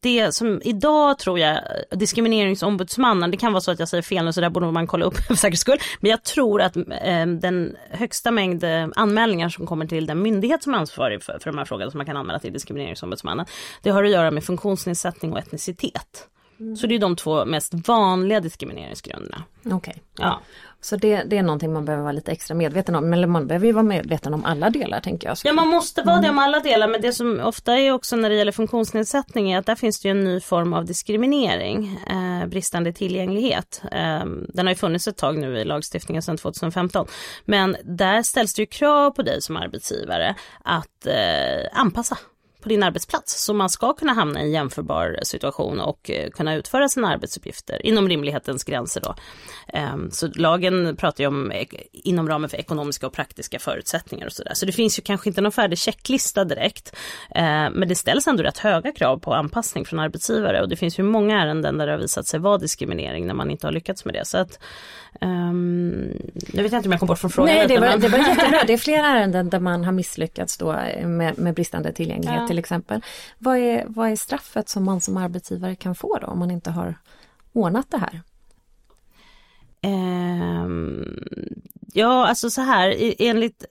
[0.00, 1.58] det som idag tror jag,
[1.90, 5.04] diskrimineringsombudsmannen, det kan vara så att jag säger fel nu så där borde man kolla
[5.04, 5.78] upp för säkerhets skull.
[6.00, 10.62] Men jag tror att eh, den högsta mängd eh, anmälningar som kommer till den myndighet
[10.62, 13.46] som är ansvarig för, för de här frågorna som man kan anmäla till diskrimineringsombudsmannen,
[13.82, 16.28] det har att göra med funktionsnedsättning och etnicitet.
[16.60, 16.76] Mm.
[16.76, 19.42] Så det är de två mest vanliga diskrimineringsgrunderna.
[19.64, 19.76] Okej.
[19.76, 19.94] Okay.
[20.18, 20.40] Ja.
[20.84, 23.12] Så det, det är någonting man behöver vara lite extra medveten om.
[23.12, 25.36] Eller man behöver ju vara medveten om alla delar tänker jag.
[25.44, 26.22] Ja man måste vara mm.
[26.22, 29.58] det om alla delar men det som ofta är också när det gäller funktionsnedsättning är
[29.58, 31.98] att där finns det ju en ny form av diskriminering.
[32.10, 33.82] Eh, bristande tillgänglighet.
[33.92, 37.06] Eh, den har ju funnits ett tag nu i lagstiftningen sedan 2015.
[37.44, 42.18] Men där ställs det ju krav på dig som arbetsgivare att eh, anpassa
[42.62, 43.44] på din arbetsplats.
[43.44, 47.86] Så man ska kunna hamna i en jämförbar situation och eh, kunna utföra sina arbetsuppgifter
[47.86, 49.00] inom rimlighetens gränser.
[49.00, 49.14] Då.
[49.68, 51.52] Ehm, så lagen pratar ju om
[51.92, 54.54] inom ramen för ekonomiska och praktiska förutsättningar och sådär.
[54.54, 56.96] Så det finns ju kanske inte någon färdig checklista direkt.
[57.34, 60.98] Ehm, men det ställs ändå rätt höga krav på anpassning från arbetsgivare och det finns
[60.98, 64.04] ju många ärenden där det har visat sig vara diskriminering när man inte har lyckats
[64.04, 64.24] med det.
[64.24, 64.58] Så att,
[65.20, 66.12] um,
[66.52, 67.54] jag vet inte om jag kom bort från frågan.
[67.56, 68.62] Nej, det var, det var jättebra.
[68.66, 70.72] Det är flera ärenden där man har misslyckats då
[71.04, 72.48] med, med bristande tillgänglighet.
[72.52, 73.04] Till exempel.
[73.38, 76.70] Vad är, vad är straffet som man som arbetsgivare kan få då om man inte
[76.70, 76.94] har
[77.52, 78.22] ordnat det här?
[80.62, 81.24] Um,
[81.92, 83.64] ja, alltså så här, enligt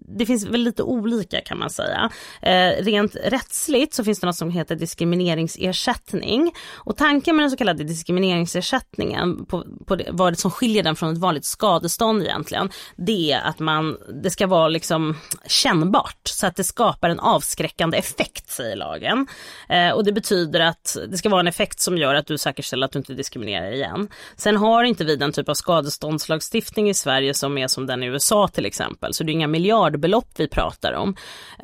[0.00, 2.10] det finns väl lite olika kan man säga.
[2.42, 6.52] Eh, rent rättsligt så finns det något som heter diskrimineringsersättning.
[6.74, 10.96] Och tanken med den så kallade diskrimineringsersättningen, på, på det, vad det som skiljer den
[10.96, 16.46] från ett vanligt skadestånd egentligen, det är att man, det ska vara liksom kännbart så
[16.46, 19.26] att det skapar en avskräckande effekt säger lagen.
[19.68, 22.86] Eh, och det betyder att det ska vara en effekt som gör att du säkerställer
[22.86, 24.08] att du inte diskriminerar igen.
[24.36, 28.06] Sen har inte vi den typ av skadeståndslagstiftning i Sverige som är som den i
[28.06, 31.14] USA till exempel, så det är inga miljarder miljardbelopp vi pratar om.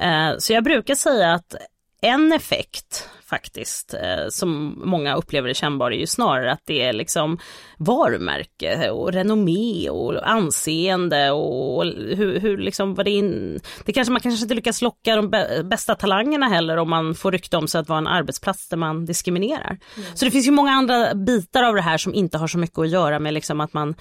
[0.01, 1.55] Eh, så jag brukar säga att
[2.01, 6.93] en effekt faktiskt eh, som många upplever är kännbar är ju snarare att det är
[6.93, 7.39] liksom
[7.79, 13.61] varumärke och renommé och anseende och hur, hur liksom vad det in...
[13.85, 15.31] Det kanske man kanske inte lyckas locka de
[15.65, 19.05] bästa talangerna heller om man får rykte om sig att vara en arbetsplats där man
[19.05, 19.79] diskriminerar.
[19.97, 20.17] Mm.
[20.17, 22.79] Så det finns ju många andra bitar av det här som inte har så mycket
[22.79, 23.95] att göra med liksom att man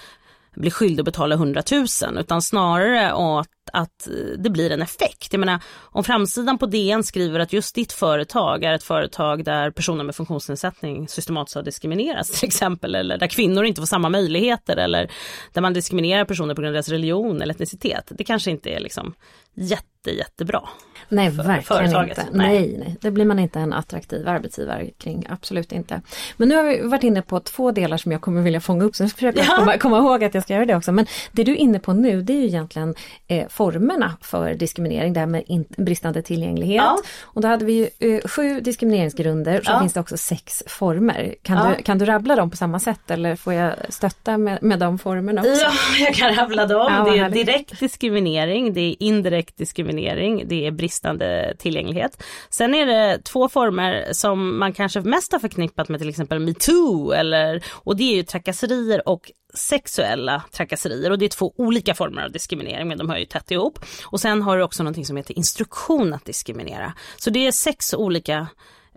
[0.57, 1.85] blir skyldig att betala 100 000
[2.19, 5.33] utan snarare att, att det blir en effekt.
[5.33, 5.59] Jag menar,
[5.91, 10.15] om framsidan på DN skriver att just ditt företag är ett företag där personer med
[10.15, 15.11] funktionsnedsättning systematiskt har diskriminerats till exempel eller där kvinnor inte får samma möjligheter eller
[15.53, 18.11] där man diskriminerar personer på grund av deras religion eller etnicitet.
[18.17, 19.13] Det kanske inte är liksom
[19.57, 20.61] jätte, jättebra.
[21.09, 22.25] Nej, verkligen inte.
[22.31, 22.49] Nej.
[22.49, 22.75] nej.
[22.77, 26.01] nej, det blir man inte en attraktiv arbetsgivare kring, absolut inte.
[26.37, 28.95] Men nu har vi varit inne på två delar som jag kommer vilja fånga upp,
[28.95, 29.55] så jag försöker ja.
[29.59, 30.91] komma, komma ihåg att jag ska göra det också.
[30.91, 32.95] Men det du är inne på nu, det är ju egentligen
[33.27, 36.83] eh, formerna för diskriminering, det här med in, bristande tillgänglighet.
[36.83, 36.97] Ja.
[37.21, 39.79] Och då hade vi ju eh, sju diskrimineringsgrunder, så ja.
[39.79, 41.35] finns det också sex former.
[41.41, 44.79] Kan, du, kan du rabbla dem på samma sätt eller får jag stötta med, med
[44.79, 45.63] de formerna också?
[45.63, 45.71] Ja,
[46.05, 47.11] jag kan rabbla dem.
[47.11, 52.23] det är direkt diskriminering, det är indirekt diskriminering, det är bristande tillgänglighet.
[52.49, 57.11] Sen är det två former som man kanske mest har förknippat med till exempel metoo
[57.11, 62.23] eller och det är ju trakasserier och sexuella trakasserier och det är två olika former
[62.23, 63.79] av diskriminering men de hör ju tätt ihop.
[64.05, 66.93] Och sen har du också någonting som heter instruktion att diskriminera.
[67.17, 68.47] Så det är sex olika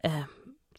[0.03, 0.21] eh,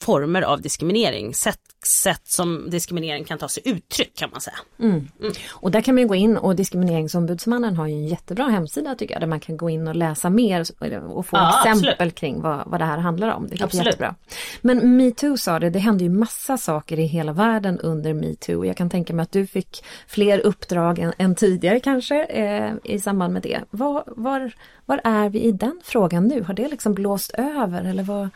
[0.01, 4.57] former av diskriminering, sätt, sätt som diskriminering kan ta sig uttryck kan man säga.
[4.79, 5.07] Mm.
[5.19, 5.33] Mm.
[5.49, 9.21] Och där kan man gå in och Diskrimineringsombudsmannen har ju en jättebra hemsida tycker jag
[9.21, 10.65] där man kan gå in och läsa mer
[11.09, 12.15] och få ja, exempel absolut.
[12.15, 13.47] kring vad, vad det här handlar om.
[13.47, 14.15] Det är jättebra.
[14.61, 18.65] Men metoo sa det, det hände ju massa saker i hela världen under metoo.
[18.65, 22.99] Jag kan tänka mig att du fick fler uppdrag än, än tidigare kanske eh, i
[22.99, 23.61] samband med det.
[23.69, 24.51] Var, var,
[24.85, 26.43] var är vi i den frågan nu?
[26.43, 28.29] Har det liksom blåst över eller vad?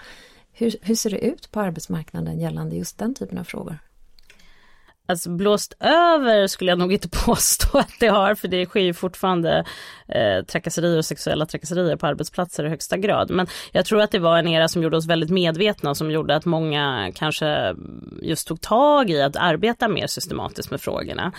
[0.58, 3.78] Hur, hur ser det ut på arbetsmarknaden gällande just den typen av frågor?
[5.08, 8.94] Alltså blåst över skulle jag nog inte påstå att det har, för det sker ju
[8.94, 9.66] fortfarande
[10.08, 13.32] eh, trakasserier och sexuella trakasserier på arbetsplatser i högsta grad.
[13.32, 16.12] Men jag tror att det var en era som gjorde oss väldigt medvetna och som
[16.12, 17.76] gjorde att många kanske
[18.22, 21.32] just tog tag i att arbeta mer systematiskt med frågorna.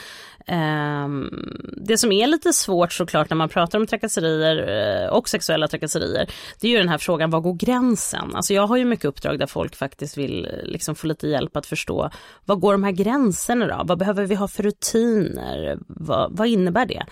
[0.46, 1.30] Ehm,
[1.76, 6.30] det som är lite svårt såklart när man pratar om trakasserier eh, och sexuella trakasserier,
[6.61, 8.30] det är ju den här frågan, var går gränsen?
[8.35, 11.56] Alltså jag har ju mycket uppdrag där folk faktiskt vill eh, liksom få lite hjälp
[11.56, 12.11] att förstå,
[12.44, 13.85] vad går de här gränserna då?
[13.85, 15.78] Vad behöver vi ha för rutiner?
[15.87, 17.02] Vad, vad innebär det?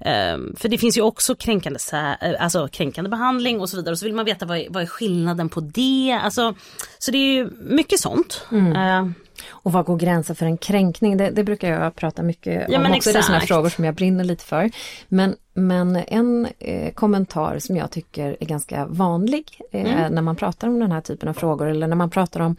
[0.00, 3.98] Ehm, för det finns ju också kränkande, eh, alltså kränkande behandling och så vidare, och
[3.98, 6.20] så vill man veta vad är, vad är skillnaden på det?
[6.22, 6.54] Alltså,
[6.98, 8.46] så det är ju mycket sånt.
[8.50, 9.14] Mm.
[9.62, 11.16] Och vad går gränsen för en kränkning?
[11.16, 12.96] Det, det brukar jag prata mycket ja, om också.
[12.96, 13.14] Exakt.
[13.14, 14.70] Det är sådana frågor som jag brinner lite för.
[15.08, 20.14] Men, men en eh, kommentar som jag tycker är ganska vanlig eh, mm.
[20.14, 22.56] när man pratar om den här typen av frågor eller när man pratar om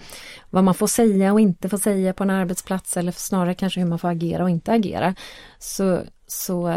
[0.49, 3.87] vad man får säga och inte får säga på en arbetsplats eller snarare kanske hur
[3.87, 5.15] man får agera och inte agera.
[5.59, 6.67] Så, så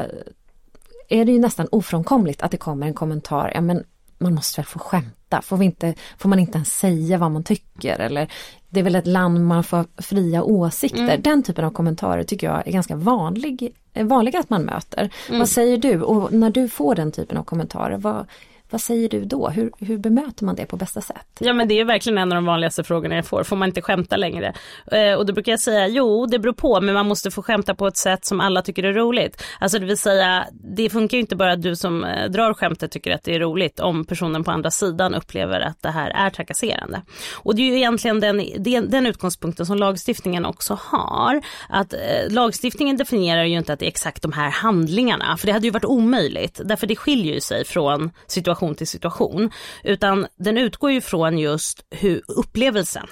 [1.08, 3.84] är det ju nästan ofrånkomligt att det kommer en kommentar, ja men
[4.18, 7.44] man måste väl få skämta, får, vi inte, får man inte ens säga vad man
[7.44, 8.32] tycker eller
[8.68, 11.02] det är väl ett land man får fria åsikter.
[11.02, 11.22] Mm.
[11.22, 15.10] Den typen av kommentarer tycker jag är ganska vanlig, vanliga att man möter.
[15.28, 15.38] Mm.
[15.38, 16.02] Vad säger du?
[16.02, 18.26] Och när du får den typen av kommentarer, vad,
[18.70, 19.48] vad säger du då?
[19.48, 21.26] Hur, hur bemöter man det på bästa sätt?
[21.38, 23.44] Ja men det är verkligen en av de vanligaste frågorna jag får.
[23.44, 24.54] Får man inte skämta längre?
[24.92, 27.74] Eh, och då brukar jag säga jo det beror på men man måste få skämta
[27.74, 29.42] på ett sätt som alla tycker är roligt.
[29.60, 32.90] Alltså det vill säga det funkar ju inte bara att du som eh, drar skämtet
[32.90, 36.30] tycker att det är roligt om personen på andra sidan upplever att det här är
[36.30, 37.02] trakasserande.
[37.34, 41.40] Och det är ju egentligen den, den, den utgångspunkten som lagstiftningen också har.
[41.68, 41.98] Att eh,
[42.28, 45.70] lagstiftningen definierar ju inte att det är exakt de här handlingarna för det hade ju
[45.70, 49.50] varit omöjligt därför det skiljer ju sig från situationen situation till situation.
[49.84, 53.06] Utan den utgår ju från just hur upplevelsen.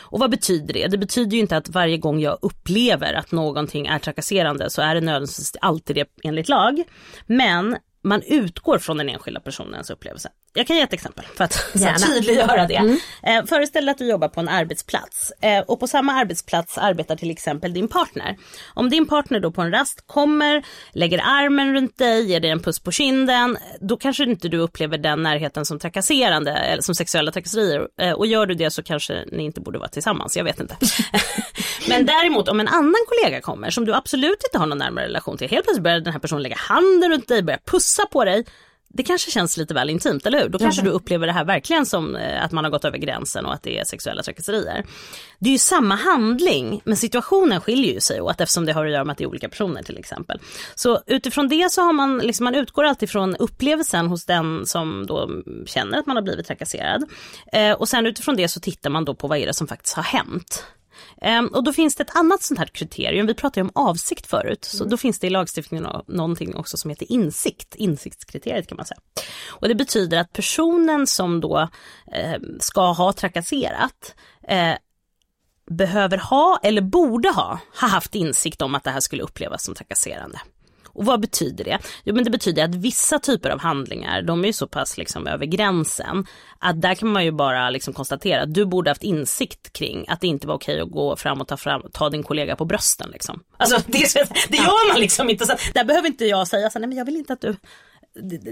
[0.00, 0.86] Och vad betyder det?
[0.88, 4.94] Det betyder ju inte att varje gång jag upplever att någonting är trakasserande så är
[4.94, 6.82] det nödvändigtvis alltid det enligt lag.
[7.26, 10.28] Men man utgår från den enskilda personens upplevelse.
[10.54, 11.72] Jag kan ge ett exempel för att
[12.06, 12.76] tydliggöra det.
[12.76, 12.98] Mm.
[13.22, 17.16] Eh, föreställ dig att du jobbar på en arbetsplats eh, och på samma arbetsplats arbetar
[17.16, 18.36] till exempel din partner.
[18.74, 20.62] Om din partner då på en rast kommer,
[20.92, 24.98] lägger armen runt dig, ger dig en puss på kinden, då kanske inte du upplever
[24.98, 27.88] den närheten som trakasserande eller som sexuella trakasserier.
[28.00, 30.76] Eh, och gör du det så kanske ni inte borde vara tillsammans, jag vet inte.
[31.88, 35.38] Men däremot om en annan kollega kommer som du absolut inte har någon närmare relation
[35.38, 38.44] till, helt plötsligt börjar den här personen lägga handen runt dig, börjar pussa på dig
[38.94, 40.48] det kanske känns lite väl intimt, eller hur?
[40.48, 40.90] Då kanske mm.
[40.90, 43.62] du upplever det här verkligen som eh, att man har gått över gränsen och att
[43.62, 44.84] det är sexuella trakasserier.
[45.38, 48.92] Det är ju samma handling, men situationen skiljer ju sig åt eftersom det har att
[48.92, 50.40] göra med att det är olika personer till exempel.
[50.74, 55.06] Så utifrån det så har man, liksom, man utgår alltid från upplevelsen hos den som
[55.06, 55.30] då
[55.66, 57.04] känner att man har blivit trakasserad.
[57.52, 59.96] Eh, och sen utifrån det så tittar man då på vad är det som faktiskt
[59.96, 60.64] har hänt.
[61.22, 64.64] Um, och då finns det ett annat sånt här kriterium, vi pratade om avsikt förut,
[64.64, 64.90] så mm.
[64.90, 69.00] då finns det i lagstiftningen någonting också som heter insikt, insiktskriteriet kan man säga.
[69.48, 71.68] Och det betyder att personen som då
[72.12, 74.14] eh, ska ha trakasserat
[74.48, 74.74] eh,
[75.70, 79.74] behöver ha eller borde ha, ha haft insikt om att det här skulle upplevas som
[79.74, 80.40] trakasserande.
[80.94, 81.78] Och vad betyder det?
[82.04, 85.26] Jo men det betyder att vissa typer av handlingar, de är ju så pass liksom
[85.26, 86.26] över gränsen
[86.58, 90.20] att där kan man ju bara liksom konstatera att du borde haft insikt kring att
[90.20, 93.10] det inte var okej att gå fram och ta, fram, ta din kollega på brösten.
[93.10, 93.42] Liksom.
[93.56, 94.14] Alltså det,
[94.48, 95.46] det gör man liksom inte.
[95.46, 97.56] Så där behöver inte jag säga så nej men jag vill inte att du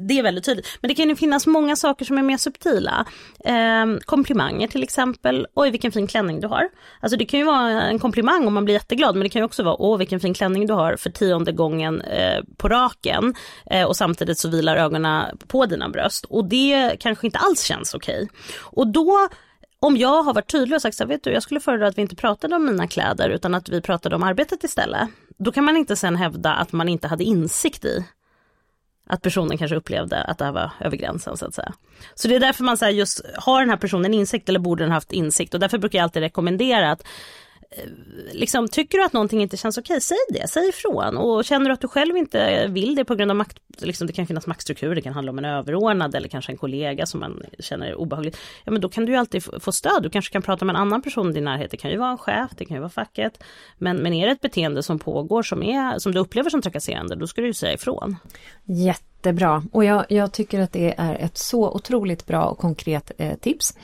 [0.02, 0.66] det är väldigt tydligt.
[0.80, 3.06] Men det kan ju finnas många saker som är mer subtila.
[3.44, 5.46] Eh, komplimanger till exempel.
[5.54, 6.68] Oj vilken fin klänning du har.
[7.00, 9.46] Alltså det kan ju vara en komplimang om man blir jätteglad men det kan ju
[9.46, 13.34] också vara åh vilken fin klänning du har för tionde gången eh, på raken.
[13.70, 16.24] Eh, och samtidigt så vilar ögonen på dina bröst.
[16.24, 18.22] Och det kanske inte alls känns okej.
[18.22, 18.28] Okay.
[18.62, 19.28] Och då
[19.82, 21.98] om jag har varit tydlig och sagt så här, vet du, jag skulle föredra att
[21.98, 25.08] vi inte pratade om mina kläder utan att vi pratade om arbetet istället.
[25.38, 28.04] Då kan man inte sen hävda att man inte hade insikt i
[29.10, 31.72] att personen kanske upplevde att det här var över gränsen så att säga.
[32.14, 34.92] Så det är därför man säger just, har den här personen insikt eller borde den
[34.92, 35.54] haft insikt?
[35.54, 37.06] Och därför brukar jag alltid rekommendera att
[37.76, 37.88] Eh,
[38.32, 41.16] liksom, tycker du att någonting inte känns okej, säg det, säg ifrån.
[41.16, 44.12] Och känner du att du själv inte vill det på grund av makt, liksom, det
[44.12, 47.42] kan finnas maktstrukturer, det kan handla om en överordnad eller kanske en kollega som man
[47.58, 48.38] känner är obehagligt.
[48.64, 50.80] Ja men då kan du ju alltid få stöd, du kanske kan prata med en
[50.80, 52.90] annan person i din närhet, det kan ju vara en chef, det kan ju vara
[52.90, 53.42] facket.
[53.78, 57.16] Men, men är det ett beteende som pågår som, är, som du upplever som trakasserande,
[57.16, 58.16] då ska du ju säga ifrån.
[58.64, 63.12] Jätte jättebra och jag, jag, tycker att det är ett så otroligt bra och konkret
[63.18, 63.74] eh, tips.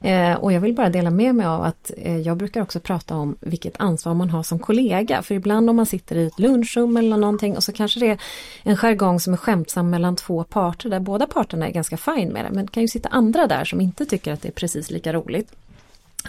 [0.00, 3.16] Eh, och jag vill bara dela med mig av att eh, jag brukar också prata
[3.16, 5.22] om vilket ansvar man har som kollega.
[5.22, 8.18] För ibland om man sitter i ett lunchrum eller någonting och så kanske det är
[8.62, 12.44] en jargong som är skämtsam mellan två parter där båda parterna är ganska fine med
[12.44, 12.50] det.
[12.52, 15.12] Men det kan ju sitta andra där som inte tycker att det är precis lika
[15.12, 15.52] roligt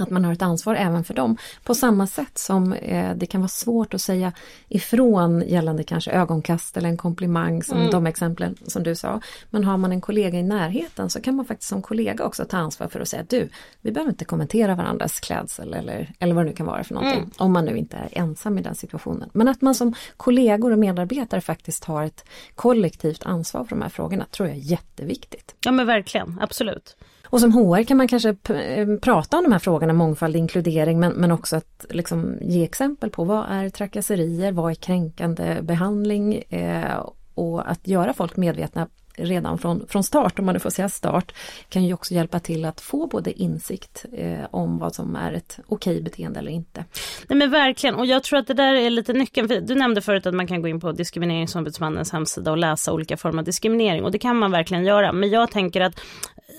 [0.02, 1.38] att man har ett ansvar även för dem.
[1.64, 4.34] På samma sätt som eh, det kan vara svårt att säga
[4.70, 7.92] ifrån gällande kanske ögonkast eller en komplimang som mm.
[7.92, 9.22] de exemplen som du sa.
[9.50, 12.58] Men har man en kollega i närheten så kan man faktiskt som kollega också ta
[12.58, 13.50] ansvar för att säga du,
[13.82, 17.20] vi behöver inte kommentera varandras klädsel eller, eller vad det nu kan vara för någonting.
[17.20, 17.32] Mm.
[17.38, 19.30] Om man nu inte är ensam i den situationen.
[19.34, 23.90] Men att man som kollegor och medarbetare faktiskt har ett kollektivt ansvar för de här
[23.90, 25.56] frågorna tror jag är jätteviktigt.
[25.60, 26.98] Ja men verkligen, absolut.
[27.30, 31.12] Och som HR kan man kanske eh, prata om de här frågorna, mångfald, inkludering, men,
[31.12, 37.06] men också att liksom ge exempel på vad är trakasserier, vad är kränkande behandling eh,
[37.34, 38.88] och att göra folk medvetna
[39.18, 41.34] redan från, från start, om man nu får säga start,
[41.70, 45.60] kan ju också hjälpa till att få både insikt eh, om vad som är ett
[45.68, 46.86] okej beteende eller inte.
[47.28, 49.66] Nej men verkligen, och jag tror att det där är lite nyckeln.
[49.66, 53.40] Du nämnde förut att man kan gå in på Diskrimineringsombudsmannens hemsida och läsa olika former
[53.40, 55.14] av diskriminering och det kan man verkligen göra.
[55.14, 56.00] Men jag tänker att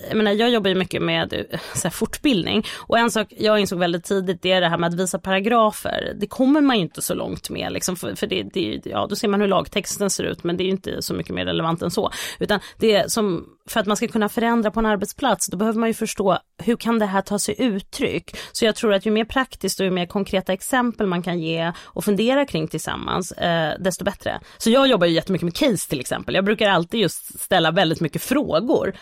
[0.07, 3.59] jag, menar, jag jobbar ju mycket med eh, så här, fortbildning och en sak jag
[3.59, 6.13] insåg väldigt tidigt det är det här med att visa paragrafer.
[6.19, 9.15] Det kommer man ju inte så långt med liksom, för, för det, det, ja, då
[9.15, 11.81] ser man hur lagtexten ser ut men det är ju inte så mycket mer relevant
[11.81, 12.11] än så.
[12.39, 15.79] Utan det är som, för att man ska kunna förändra på en arbetsplats då behöver
[15.79, 18.37] man ju förstå hur kan det här ta sig uttryck.
[18.51, 21.73] Så jag tror att ju mer praktiskt och ju mer konkreta exempel man kan ge
[21.79, 24.39] och fundera kring tillsammans eh, desto bättre.
[24.57, 26.35] Så jag jobbar ju jättemycket med case till exempel.
[26.35, 28.93] Jag brukar alltid just ställa väldigt mycket frågor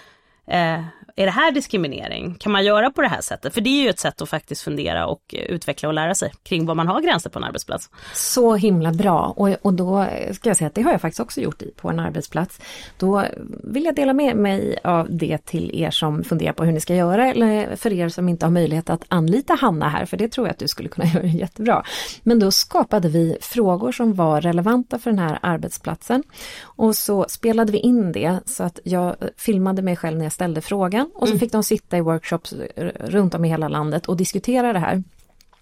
[0.48, 0.82] Eh,
[1.20, 2.36] är det här diskriminering?
[2.40, 3.54] Kan man göra på det här sättet?
[3.54, 6.32] För det är ju ett sätt att faktiskt fundera och eh, utveckla och lära sig
[6.44, 7.90] kring vad man har gränser på en arbetsplats.
[8.14, 11.42] Så himla bra och, och då ska jag säga att det har jag faktiskt också
[11.42, 12.60] gjort på en arbetsplats.
[12.98, 13.24] Då
[13.64, 16.96] vill jag dela med mig av det till er som funderar på hur ni ska
[16.96, 20.48] göra eller för er som inte har möjlighet att anlita Hanna här, för det tror
[20.48, 21.84] jag att du skulle kunna göra jättebra.
[22.24, 26.24] Men då skapade vi frågor som var relevanta för den här arbetsplatsen
[26.62, 30.34] och så spelade vi in det så att jag eh, filmade mig själv när jag
[30.34, 31.40] ställde frågan och så mm.
[31.40, 32.54] fick de sitta i workshops
[33.00, 35.04] runt om i hela landet och diskutera det här.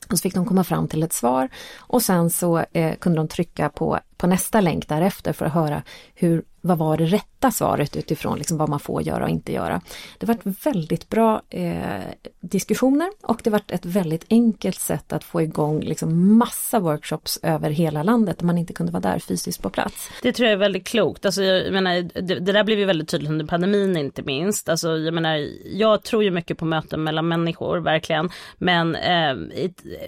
[0.10, 3.28] Och så fick de komma fram till ett svar och sen så eh, kunde de
[3.28, 5.84] trycka på, på nästa länk därefter för att höra
[6.14, 9.82] hur vad var det rätta svaret utifrån liksom vad man får göra och inte göra.
[10.18, 12.04] Det var väldigt bra eh,
[12.40, 17.70] diskussioner och det var ett väldigt enkelt sätt att få igång liksom massa workshops över
[17.70, 20.10] hela landet där man inte kunde vara där fysiskt på plats.
[20.22, 21.26] Det tror jag är väldigt klokt.
[21.26, 24.70] Alltså, jag menar, det, det där blev ju väldigt tydligt under pandemin inte minst.
[24.70, 28.30] Alltså, jag, menar, jag tror ju mycket på möten mellan människor, verkligen.
[28.58, 29.36] Men eh,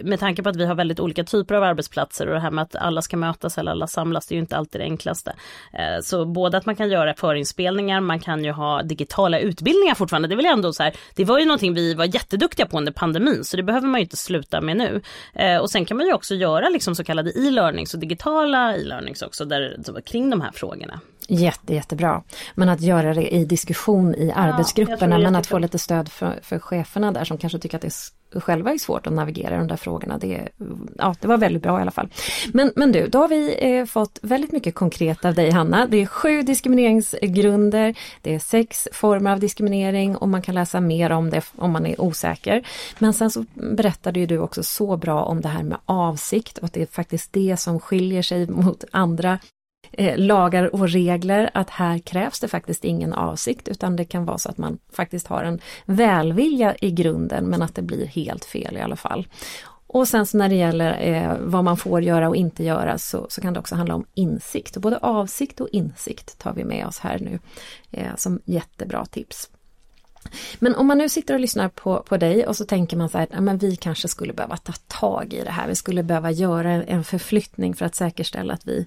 [0.04, 2.62] med tanke på att vi har väldigt olika typer av arbetsplatser och det här med
[2.62, 5.34] att alla ska mötas eller alla samlas samlas, det är ju inte alltid det enklaste.
[5.74, 10.28] Eh, så både att man kan göra förinspelningar, man kan ju ha digitala utbildningar fortfarande,
[10.28, 13.44] det vill ändå så här, det var ju någonting vi var jätteduktiga på under pandemin,
[13.44, 15.02] så det behöver man ju inte sluta med nu.
[15.34, 19.22] Eh, och sen kan man ju också göra liksom så kallade e-learnings och digitala e-learnings
[19.22, 21.00] också, där, kring de här frågorna.
[21.30, 22.24] Jätte, jättebra.
[22.56, 26.60] Men att göra det i diskussion i arbetsgrupperna, men att få lite stöd för, för
[26.60, 29.76] cheferna där som kanske tycker att det är, själva är svårt att navigera de där
[29.76, 30.18] frågorna.
[30.18, 30.48] Det,
[30.98, 32.10] ja, det var väldigt bra i alla fall.
[32.54, 35.88] Men, men du, då har vi eh, fått väldigt mycket konkret av dig Hanna.
[35.88, 41.12] Det är sju diskrimineringsgrunder, det är sex former av diskriminering och man kan läsa mer
[41.12, 42.68] om det om man är osäker.
[43.00, 46.64] Men sen så berättade ju du också så bra om det här med avsikt och
[46.64, 49.40] att det är faktiskt det som skiljer sig mot andra
[49.92, 54.38] eh, lagar och regler att här krävs det faktiskt ingen avsikt utan det kan vara
[54.38, 58.78] så att man faktiskt har en välvilja i grunden men att det blir helt fel
[58.78, 59.28] i alla fall.
[59.98, 63.26] Och sen så när det gäller eh, vad man får göra och inte göra så,
[63.30, 64.76] så kan det också handla om insikt.
[64.76, 67.40] Och både avsikt och insikt tar vi med oss här nu
[67.92, 69.50] eh, som jättebra tips.
[70.60, 73.18] Men om man nu sitter och lyssnar på, på dig och så tänker man så
[73.18, 76.32] här, ja, men vi kanske skulle behöva ta tag i det här, vi skulle behöva
[76.32, 78.86] göra en förflyttning för att säkerställa att vi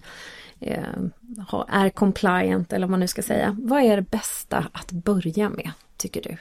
[0.60, 3.56] eh, är compliant eller vad man nu ska säga.
[3.60, 6.36] Vad är det bästa att börja med, tycker du?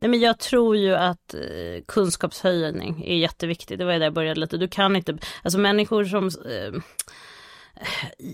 [0.00, 3.78] Nej, men jag tror ju att eh, kunskapshöjning är jätteviktigt.
[3.78, 4.56] Det var där jag började lite.
[4.56, 6.80] Du kan inte, alltså människor som eh,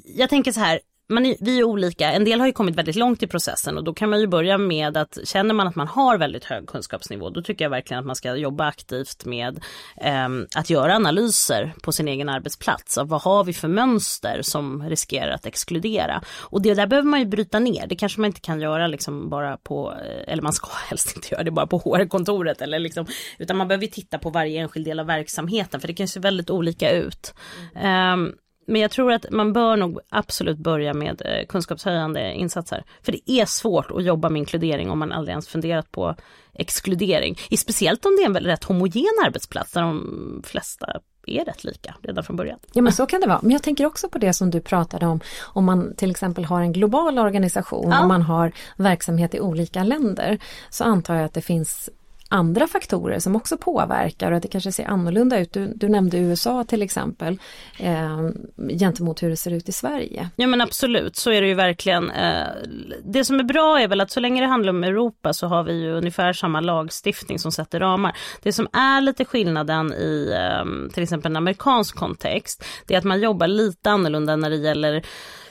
[0.04, 2.96] jag tänker så här, man är, vi är olika, en del har ju kommit väldigt
[2.96, 5.88] långt i processen och då kan man ju börja med att känner man att man
[5.88, 9.60] har väldigt hög kunskapsnivå då tycker jag verkligen att man ska jobba aktivt med
[9.96, 14.88] eh, att göra analyser på sin egen arbetsplats av vad har vi för mönster som
[14.88, 16.22] riskerar att exkludera.
[16.40, 19.30] Och det där behöver man ju bryta ner, det kanske man inte kan göra liksom
[19.30, 23.06] bara på, eh, eller man ska helst inte göra det bara på HR-kontoret eller liksom,
[23.38, 26.50] utan man behöver titta på varje enskild del av verksamheten för det kan se väldigt
[26.50, 27.34] olika ut.
[27.74, 28.26] Mm.
[28.26, 28.32] Eh,
[28.66, 32.84] men jag tror att man bör nog absolut börja med eh, kunskapshöjande insatser.
[33.02, 36.14] För det är svårt att jobba med inkludering om man aldrig ens funderat på
[36.54, 37.36] exkludering.
[37.58, 42.24] Speciellt om det är en rätt homogen arbetsplats där de flesta är rätt lika redan
[42.24, 42.58] från början.
[42.72, 43.40] Ja men så kan det vara.
[43.42, 46.60] Men jag tänker också på det som du pratade om, om man till exempel har
[46.60, 48.02] en global organisation, ja.
[48.02, 50.38] om man har verksamhet i olika länder,
[50.70, 51.90] så antar jag att det finns
[52.28, 55.52] andra faktorer som också påverkar och att det kanske ser annorlunda ut.
[55.52, 57.38] Du, du nämnde USA till exempel
[57.78, 58.28] eh,
[58.78, 60.30] gentemot hur det ser ut i Sverige.
[60.36, 62.10] Ja men absolut, så är det ju verkligen.
[62.10, 62.46] Eh,
[63.04, 65.62] det som är bra är väl att så länge det handlar om Europa så har
[65.62, 68.16] vi ju ungefär samma lagstiftning som sätter ramar.
[68.42, 73.04] Det som är lite skillnaden i eh, till exempel en amerikansk kontext, det är att
[73.04, 75.02] man jobbar lite annorlunda när det gäller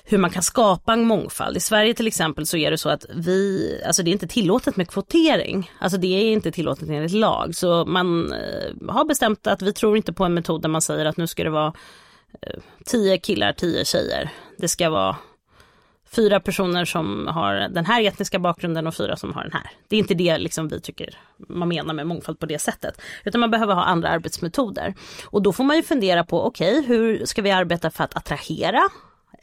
[0.08, 1.58] hur man kan skapa en mångfald.
[1.58, 4.76] I Sverige till exempel så är det så att vi, alltså det är inte tillåtet
[4.76, 5.72] med kvotering.
[5.80, 7.56] Alltså det är inte tillåtet enligt lag.
[7.56, 11.06] Så man eh, har bestämt att vi tror inte på en metod där man säger
[11.06, 11.74] att nu ska det vara
[12.42, 14.30] eh, tio killar, tio tjejer.
[14.58, 15.16] Det ska vara
[16.16, 19.70] fyra personer som har den här etniska bakgrunden och fyra som har den här.
[19.88, 23.02] Det är inte det liksom vi tycker man menar med mångfald på det sättet.
[23.24, 24.94] Utan man behöver ha andra arbetsmetoder.
[25.26, 28.18] Och då får man ju fundera på, okej, okay, hur ska vi arbeta för att
[28.18, 28.90] attrahera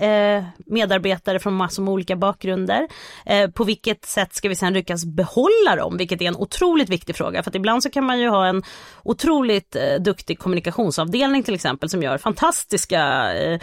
[0.02, 2.88] eh, medarbetare från massor med olika bakgrunder.
[3.26, 7.16] Eh, på vilket sätt ska vi sen lyckas behålla dem, vilket är en otroligt viktig
[7.16, 7.42] fråga.
[7.42, 8.62] För att ibland så kan man ju ha en
[9.02, 13.60] otroligt eh, duktig kommunikationsavdelning till exempel som gör fantastiska eh,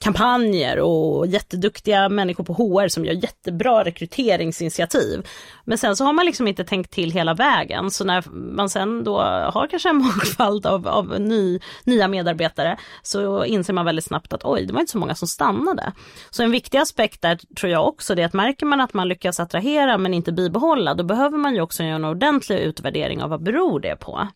[0.00, 5.26] kampanjer och jätteduktiga människor på HR som gör jättebra rekryteringsinitiativ.
[5.64, 9.04] Men sen så har man liksom inte tänkt till hela vägen så när man sen
[9.04, 14.32] då har kanske en mångfald av, av ny, nya medarbetare så inser man väldigt snabbt
[14.32, 15.92] att oj, det var inte så många som stannade.
[16.30, 19.08] Så en viktig aspekt där tror jag också det är att märker man att man
[19.08, 23.30] lyckas attrahera men inte bibehålla då behöver man ju också göra en ordentlig utvärdering av
[23.30, 24.28] vad beror det på.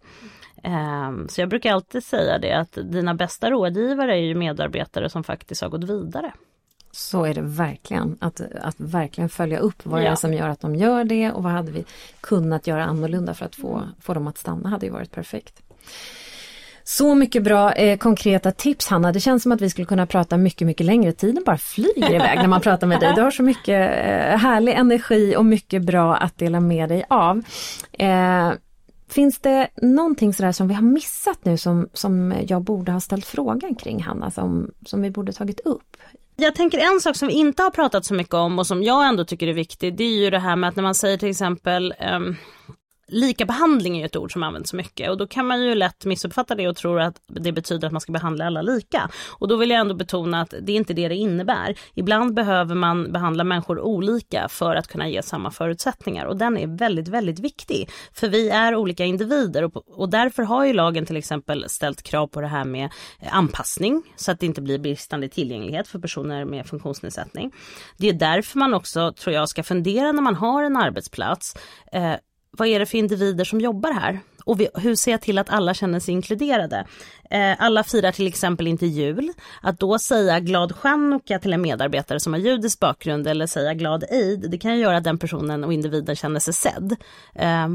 [0.63, 5.25] Ehm, så jag brukar alltid säga det att dina bästa rådgivare är ju medarbetare som
[5.25, 6.33] faktiskt har gått vidare.
[6.91, 10.07] Så är det verkligen, att, att verkligen följa upp vad ja.
[10.07, 11.85] är det som gör att de gör det och vad hade vi
[12.21, 15.63] kunnat göra annorlunda för att få, få dem att stanna hade ju varit perfekt.
[16.85, 19.13] Så mycket bra eh, konkreta tips Hanna.
[19.13, 21.13] Det känns som att vi skulle kunna prata mycket, mycket längre.
[21.13, 23.13] Tiden bara flyger iväg när man pratar med dig.
[23.15, 27.43] Du har så mycket eh, härlig energi och mycket bra att dela med dig av.
[27.93, 28.53] Eh,
[29.09, 33.27] Finns det någonting sådär som vi har missat nu som, som jag borde ha ställt
[33.27, 35.97] frågan kring Hanna, som, som vi borde tagit upp?
[36.37, 39.09] Jag tänker en sak som vi inte har pratat så mycket om och som jag
[39.09, 41.31] ändå tycker är viktig, det är ju det här med att när man säger till
[41.31, 42.37] exempel um,
[43.09, 45.75] lika behandling är ju ett ord som används så mycket och då kan man ju
[45.75, 49.11] lätt missuppfatta det och tro att det betyder att man ska behandla alla lika.
[49.29, 51.79] Och då vill jag ändå betona att det är inte det det innebär.
[51.95, 56.79] Ibland behöver man behandla människor olika för att kunna ge samma förutsättningar och den är
[56.79, 57.91] väldigt, väldigt viktig.
[58.13, 62.27] För vi är olika individer och, och därför har ju lagen till exempel ställt krav
[62.27, 62.91] på det här med
[63.21, 67.53] eh, anpassning så att det inte blir bristande tillgänglighet för personer med funktionsnedsättning.
[67.97, 71.57] Det är därför man också, tror jag, ska fundera när man har en arbetsplats
[71.93, 72.15] eh,
[72.59, 74.21] vad är det för individer som jobbar här?
[74.49, 76.87] Och vi, hur ser jag till att alla känner sig inkluderade?
[77.31, 79.33] Eh, alla firar till exempel inte jul.
[79.63, 84.05] Att då säga glad chanukka till en medarbetare som har judisk bakgrund eller säga glad
[84.11, 86.97] eid, det kan göra att den personen och individen känner sig sedd.
[87.35, 87.69] Eh,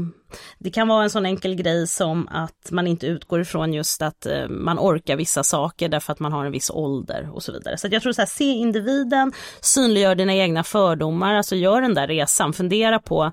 [0.58, 4.26] det kan vara en sån enkel grej som att man inte utgår ifrån just att
[4.26, 7.78] eh, man orkar vissa saker därför att man har en viss ålder och så vidare.
[7.78, 12.06] Så jag tror så här, se individen, synliggör dina egna fördomar, alltså gör den där
[12.06, 13.32] resan, fundera på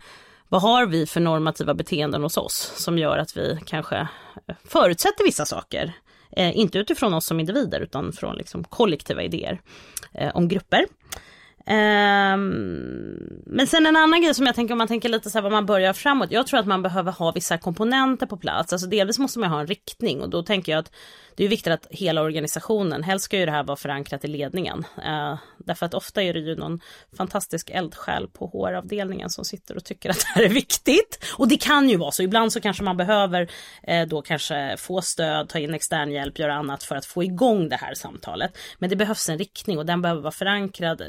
[0.52, 5.24] vad har vi för normativa beteenden hos oss som gör att vi kanske eh, förutsätter
[5.24, 5.94] vissa saker?
[6.32, 9.62] Eh, inte utifrån oss som individer utan från liksom kollektiva idéer
[10.14, 10.86] eh, om grupper.
[11.72, 15.44] Ehm, men sen en annan grej som jag tänker om man tänker lite så här
[15.44, 16.32] vad man börjar framåt.
[16.32, 18.74] Jag tror att man behöver ha vissa komponenter på plats.
[18.74, 20.92] Alltså delvis måste man ha en riktning och då tänker jag att
[21.36, 24.86] det är viktigt att hela organisationen, helst ska ju det här vara förankrat i ledningen.
[25.06, 26.80] Eh, därför att ofta är det ju någon
[27.18, 31.26] fantastisk eldsjäl på HR-avdelningen som sitter och tycker att det här är viktigt.
[31.38, 33.52] Och det kan ju vara så, ibland så kanske man behöver
[33.84, 37.70] eh, då kanske få stöd, ta in extern hjälp, göra annat för att få igång
[37.70, 38.58] det här samtalet.
[38.80, 41.08] Men det behövs en riktning och den behöver vara förankrad eh,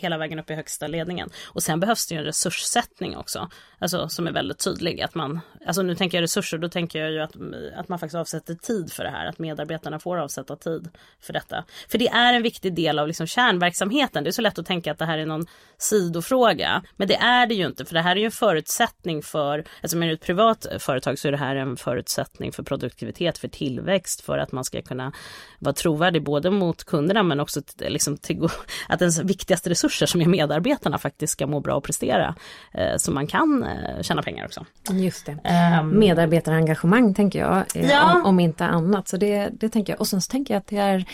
[0.00, 1.30] hela vägen upp i högsta ledningen.
[1.46, 3.48] Och sen behövs det ju en resurssättning också,
[3.78, 5.00] alltså som är väldigt tydlig.
[5.00, 7.36] Att man, alltså nu tänker jag resurser, då tänker jag ju att,
[7.76, 10.88] att man faktiskt avsätter tid för det här, att medarbetarna får avsätta tid
[11.20, 11.64] för detta.
[11.88, 14.24] För det är en viktig del av liksom kärnverksamheten.
[14.24, 15.46] Det är så lätt att tänka att det här är någon
[15.78, 19.64] sidofråga, men det är det ju inte, för det här är ju en förutsättning för,
[19.82, 24.20] alltså med ett privat företag så är det här en förutsättning för produktivitet, för tillväxt,
[24.20, 25.12] för att man ska kunna
[25.58, 28.48] vara trovärdig både mot kunderna men också liksom till,
[28.88, 32.34] att ens viktigaste resurser som är medarbetarna faktiskt ska må bra och prestera.
[32.72, 34.66] Eh, så man kan eh, tjäna pengar också.
[34.90, 35.32] Just det.
[35.80, 38.14] Um, Medarbetarengagemang tänker jag, eh, ja.
[38.14, 39.08] om, om, inte annat.
[39.08, 40.00] Så det, det tänker jag.
[40.00, 41.04] Och sen så tänker jag att det är,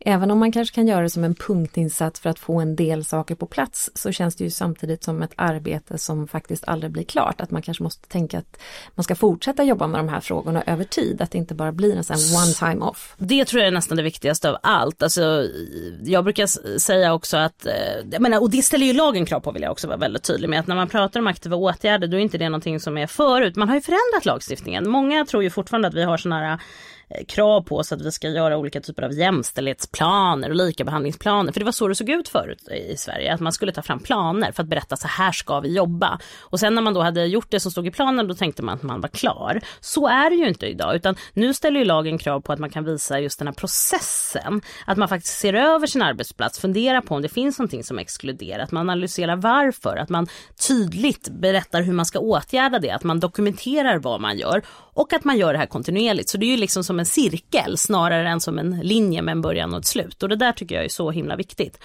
[0.00, 3.04] även om man kanske kan göra det som en punktinsats för att få en del
[3.04, 7.04] saker på plats, så känns det ju samtidigt som ett arbete som faktiskt aldrig blir
[7.04, 7.40] klart.
[7.40, 8.60] Att man kanske måste tänka att
[8.94, 11.96] man ska fortsätta jobba med de här frågorna över tid, att det inte bara blir
[11.96, 13.14] en sån one time off.
[13.18, 15.02] Det tror jag är nästan det viktigaste av allt.
[15.02, 15.48] Alltså,
[16.02, 17.66] jag brukar säga också att,
[18.12, 20.48] jag menar, och det ställer ju lagen krav på vill jag också vara väldigt tydlig
[20.48, 23.06] med, att när man pratar om aktiva åtgärder då är inte det någonting som är
[23.06, 23.56] förut.
[23.56, 24.90] Man har ju förändrat lagstiftningen.
[24.90, 26.58] Många tror ju fortfarande att vi har sådana här
[27.14, 31.52] Eh, krav på oss att vi ska göra olika typer av jämställdhetsplaner och likabehandlingsplaner.
[31.52, 34.00] För det var så det såg ut förut i Sverige, att man skulle ta fram
[34.00, 36.18] planer för att berätta så här ska vi jobba.
[36.40, 38.74] Och sen när man då hade gjort det som stod i planen, då tänkte man
[38.74, 39.60] att man var klar.
[39.80, 42.70] Så är det ju inte idag, utan nu ställer ju lagen krav på att man
[42.70, 44.60] kan visa just den här processen.
[44.86, 48.62] Att man faktiskt ser över sin arbetsplats, funderar på om det finns någonting som exkluderar,
[48.62, 50.26] att man analyserar varför, att man
[50.68, 54.62] tydligt berättar hur man ska åtgärda det, att man dokumenterar vad man gör
[54.94, 56.28] och att man gör det här kontinuerligt.
[56.28, 59.42] Så det är ju liksom som en cirkel snarare än som en linje med en
[59.42, 60.22] början och ett slut.
[60.22, 61.78] Och det där tycker jag är så himla viktigt.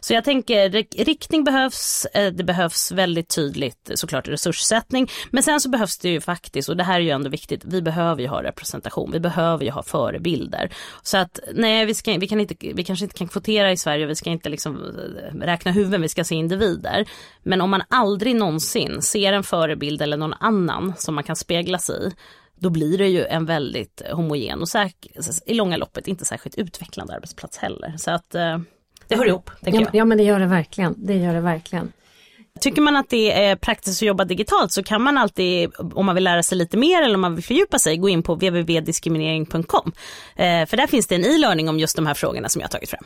[0.00, 0.70] Så jag tänker
[1.04, 5.10] riktning behövs, eh, det behövs väldigt tydligt såklart resurssättning.
[5.30, 7.82] Men sen så behövs det ju faktiskt, och det här är ju ändå viktigt, vi
[7.82, 10.70] behöver ju ha representation, vi behöver ju ha förebilder.
[11.02, 14.06] Så att nej, vi, ska, vi, kan inte, vi kanske inte kan kvotera i Sverige,
[14.06, 17.04] vi ska inte liksom eh, räkna huvuden, vi ska se individer.
[17.42, 21.78] Men om man aldrig någonsin ser en förebild eller någon annan som man kan spegla
[21.78, 22.10] sig i,
[22.62, 27.14] då blir det ju en väldigt homogen och säk- i långa loppet inte särskilt utvecklande
[27.14, 27.94] arbetsplats heller.
[27.96, 28.58] Så att eh,
[29.08, 29.50] det hör ihop.
[29.60, 29.88] Ja, jag.
[29.92, 30.94] ja men det gör det verkligen.
[30.96, 31.92] Det gör det verkligen.
[32.60, 36.14] Tycker man att det är praktiskt att jobba digitalt så kan man alltid, om man
[36.14, 39.92] vill lära sig lite mer eller om man vill fördjupa sig, gå in på www.diskriminering.com.
[40.36, 42.70] Eh, för där finns det en e-learning om just de här frågorna som jag har
[42.72, 43.04] tagit fram.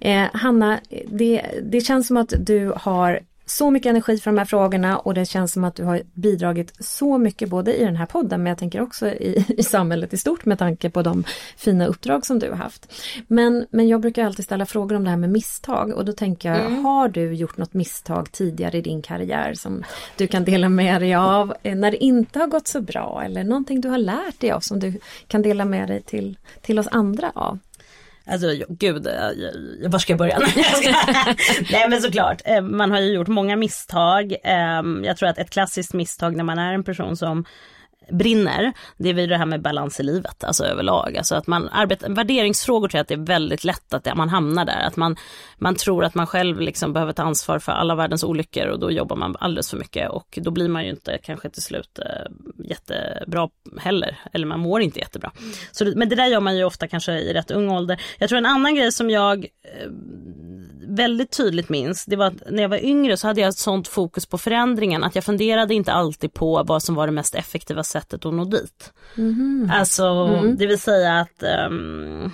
[0.00, 3.20] Eh, Hanna, det, det känns som att du har
[3.50, 6.74] så mycket energi för de här frågorna och det känns som att du har bidragit
[6.78, 10.16] så mycket både i den här podden men jag tänker också i, i samhället i
[10.16, 11.24] stort med tanke på de
[11.56, 12.92] fina uppdrag som du har haft.
[13.26, 16.48] Men, men jag brukar alltid ställa frågor om det här med misstag och då tänker
[16.48, 16.84] jag, mm.
[16.84, 19.84] har du gjort något misstag tidigare i din karriär som
[20.16, 23.44] du kan dela med dig av eh, när det inte har gått så bra eller
[23.44, 26.88] någonting du har lärt dig av som du kan dela med dig till, till oss
[26.90, 27.58] andra av?
[28.26, 30.38] Alltså gud, eh, var ska jag börja?
[31.72, 34.34] Nej men såklart, eh, man har ju gjort många misstag.
[34.44, 37.44] Ehm, jag tror att ett klassiskt misstag när man är en person som
[38.10, 41.16] brinner, det är det här med balans i livet, alltså överlag.
[41.16, 44.64] Alltså att man arbetar, värderingsfrågor tror jag att det är väldigt lätt att man hamnar
[44.64, 45.16] där, att man,
[45.58, 48.90] man tror att man själv liksom behöver ta ansvar för alla världens olyckor och då
[48.90, 52.32] jobbar man alldeles för mycket och då blir man ju inte kanske till slut eh,
[52.64, 53.48] jättebra
[53.78, 55.32] heller, eller man mår inte jättebra.
[55.72, 58.00] Så, men det där gör man ju ofta kanske i rätt ung ålder.
[58.18, 59.90] Jag tror en annan grej som jag eh,
[60.90, 63.88] väldigt tydligt minns, det var att när jag var yngre så hade jag ett sånt
[63.88, 67.84] fokus på förändringen att jag funderade inte alltid på vad som var det mest effektiva
[67.84, 68.92] sättet att nå dit.
[69.16, 69.70] Mm.
[69.74, 70.56] Alltså, mm.
[70.56, 72.32] det vill säga att um,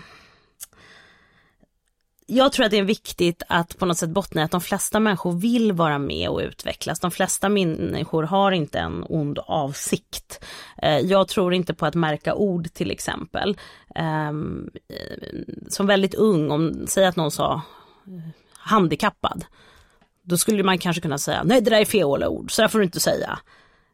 [2.27, 5.33] jag tror att det är viktigt att på något sätt bottna att de flesta människor
[5.33, 7.01] vill vara med och utvecklas.
[7.01, 10.45] De flesta människor har inte en ond avsikt.
[10.83, 13.57] Eh, jag tror inte på att märka ord till exempel.
[13.95, 14.71] Ehm,
[15.69, 17.63] som väldigt ung, om säg att någon sa
[18.07, 19.45] eh, handikappad.
[20.23, 22.79] Då skulle man kanske kunna säga, nej det där är fel ord, så där får
[22.79, 23.39] du inte säga.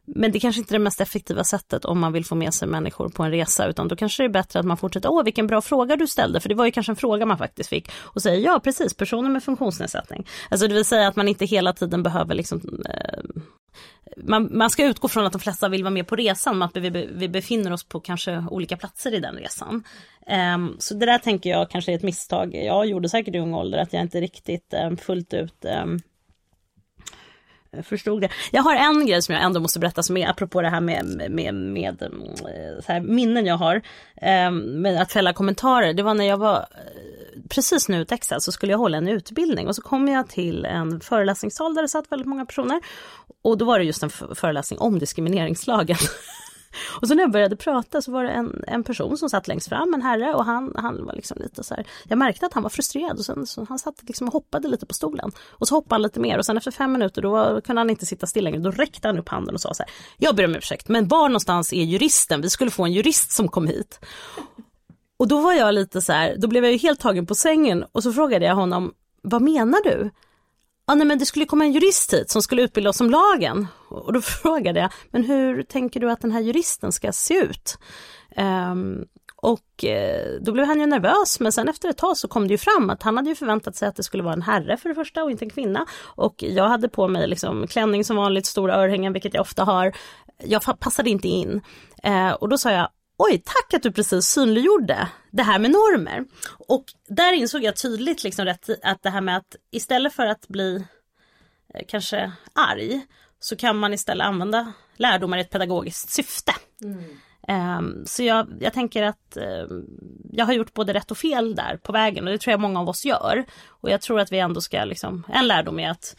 [0.05, 2.67] Men det kanske inte är det mest effektiva sättet om man vill få med sig
[2.67, 5.47] människor på en resa, utan då kanske det är bättre att man fortsätter, åh vilken
[5.47, 8.21] bra fråga du ställde, för det var ju kanske en fråga man faktiskt fick, och
[8.21, 10.27] säger ja precis, personer med funktionsnedsättning.
[10.49, 13.41] Alltså det vill säga att man inte hela tiden behöver liksom eh,
[14.17, 16.77] man, man, ska utgå från att de flesta vill vara med på resan, men att
[16.77, 19.83] vi, vi befinner oss på kanske olika platser i den resan.
[20.55, 22.55] Um, så det där tänker jag kanske är ett misstag.
[22.55, 26.01] Jag gjorde säkert i ung ålder, att jag inte riktigt um, fullt ut um,
[27.83, 28.29] förstod det.
[28.51, 31.05] Jag har en grej som jag ändå måste berätta som är apropå det här med,
[31.29, 32.09] med, med eh,
[32.85, 33.81] så här, minnen jag har.
[34.21, 35.93] Ehm, med att fälla kommentarer.
[35.93, 39.67] Det var när jag var eh, precis nu utexad så skulle jag hålla en utbildning
[39.67, 42.81] och så kom jag till en föreläsningssal där det satt väldigt många personer.
[43.41, 45.97] Och då var det just en föreläsning om diskrimineringslagen.
[47.01, 49.69] Och så när jag började prata så var det en, en person som satt längst
[49.69, 52.63] fram, en herre, och han, han var liksom lite så här, jag märkte att han
[52.63, 55.31] var frustrerad och sen så han satt liksom och hoppade lite på stolen.
[55.49, 57.89] Och så hoppade han lite mer och sen efter fem minuter då var, kunde han
[57.89, 60.45] inte sitta still längre, då räckte han upp handen och sa så här, jag ber
[60.45, 62.41] om ursäkt, men var någonstans är juristen?
[62.41, 63.99] Vi skulle få en jurist som kom hit.
[65.17, 67.85] Och då var jag lite så här, då blev jag ju helt tagen på sängen
[67.91, 70.09] och så frågade jag honom, vad menar du?
[70.85, 73.67] Ah, nej men det skulle komma en jurist hit som skulle utbilda oss om lagen.
[73.89, 77.77] Och då frågade jag, men hur tänker du att den här juristen ska se ut?
[78.37, 79.05] Um,
[79.35, 82.53] och eh, då blev han ju nervös men sen efter ett tag så kom det
[82.53, 84.89] ju fram att han hade ju förväntat sig att det skulle vara en herre för
[84.89, 85.85] det första och inte en kvinna.
[86.01, 89.95] Och jag hade på mig liksom klänning som vanligt, stora örhängen vilket jag ofta har.
[90.43, 91.61] Jag passade inte in.
[92.03, 92.87] Eh, och då sa jag,
[93.25, 96.25] oj tack att du precis synliggjorde det här med normer.
[96.67, 100.47] Och där insåg jag tydligt liksom rätt, att det här med att istället för att
[100.47, 100.85] bli
[101.73, 103.01] eh, kanske arg
[103.39, 106.53] så kan man istället använda lärdomar i ett pedagogiskt syfte.
[106.83, 107.03] Mm.
[107.47, 109.37] Um, så jag, jag tänker att
[109.69, 109.85] um,
[110.31, 112.79] jag har gjort både rätt och fel där på vägen och det tror jag många
[112.79, 113.45] av oss gör.
[113.67, 116.15] Och jag tror att vi ändå ska, liksom, en lärdom är att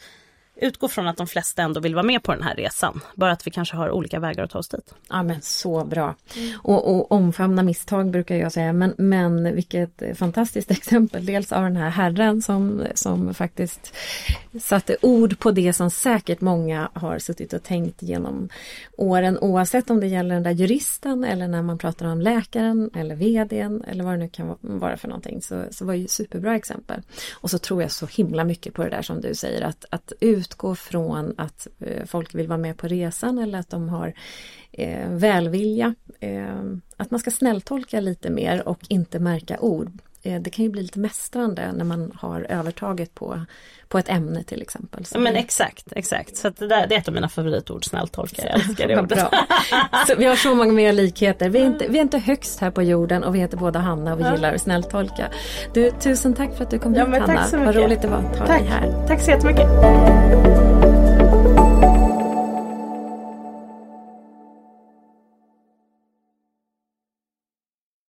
[0.55, 3.01] utgå från att de flesta ändå vill vara med på den här resan.
[3.15, 4.93] Bara att vi kanske har olika vägar att ta oss dit.
[5.09, 6.15] Ja men så bra.
[6.35, 6.59] Mm.
[6.63, 8.73] Och, och, omfamna misstag brukar jag säga.
[8.73, 11.25] Men, men vilket fantastiskt exempel.
[11.25, 13.93] Dels av den här herren som, som faktiskt
[14.61, 18.49] satte ord på det som säkert många har suttit och tänkt genom
[18.97, 19.37] åren.
[19.41, 23.83] Oavsett om det gäller den där juristen eller när man pratar om läkaren eller vdn
[23.87, 25.41] eller vad det nu kan vara för någonting.
[25.41, 27.01] Så, så var det ju superbra exempel.
[27.33, 30.13] Och så tror jag så himla mycket på det där som du säger att, att
[30.19, 34.13] ut utgå från att eh, folk vill vara med på resan eller att de har
[34.71, 35.95] eh, välvilja.
[36.19, 36.63] Eh,
[36.97, 39.91] att man ska snälltolka lite mer och inte märka ord.
[40.25, 43.45] Eh, det kan ju bli lite mästrande när man har övertaget på,
[43.87, 45.05] på ett ämne till exempel.
[45.05, 45.39] Så men det...
[45.39, 46.37] exakt, exakt.
[46.37, 48.41] Så det, där, det är ett av mina favoritord, snälltolka.
[48.41, 49.19] Jag älskar det ordet.
[50.07, 51.49] så vi har så många mer likheter.
[51.49, 54.13] Vi är, inte, vi är inte högst här på jorden och vi heter båda Hanna
[54.13, 55.29] och vi gillar att snälltolka.
[55.73, 57.25] Du, tusen tack för att du kom ja, hit Hanna.
[57.25, 57.75] Tack så mycket.
[57.75, 58.59] Vad roligt det var att ha tack.
[58.59, 59.07] dig här.
[59.07, 60.64] Tack så jättemycket.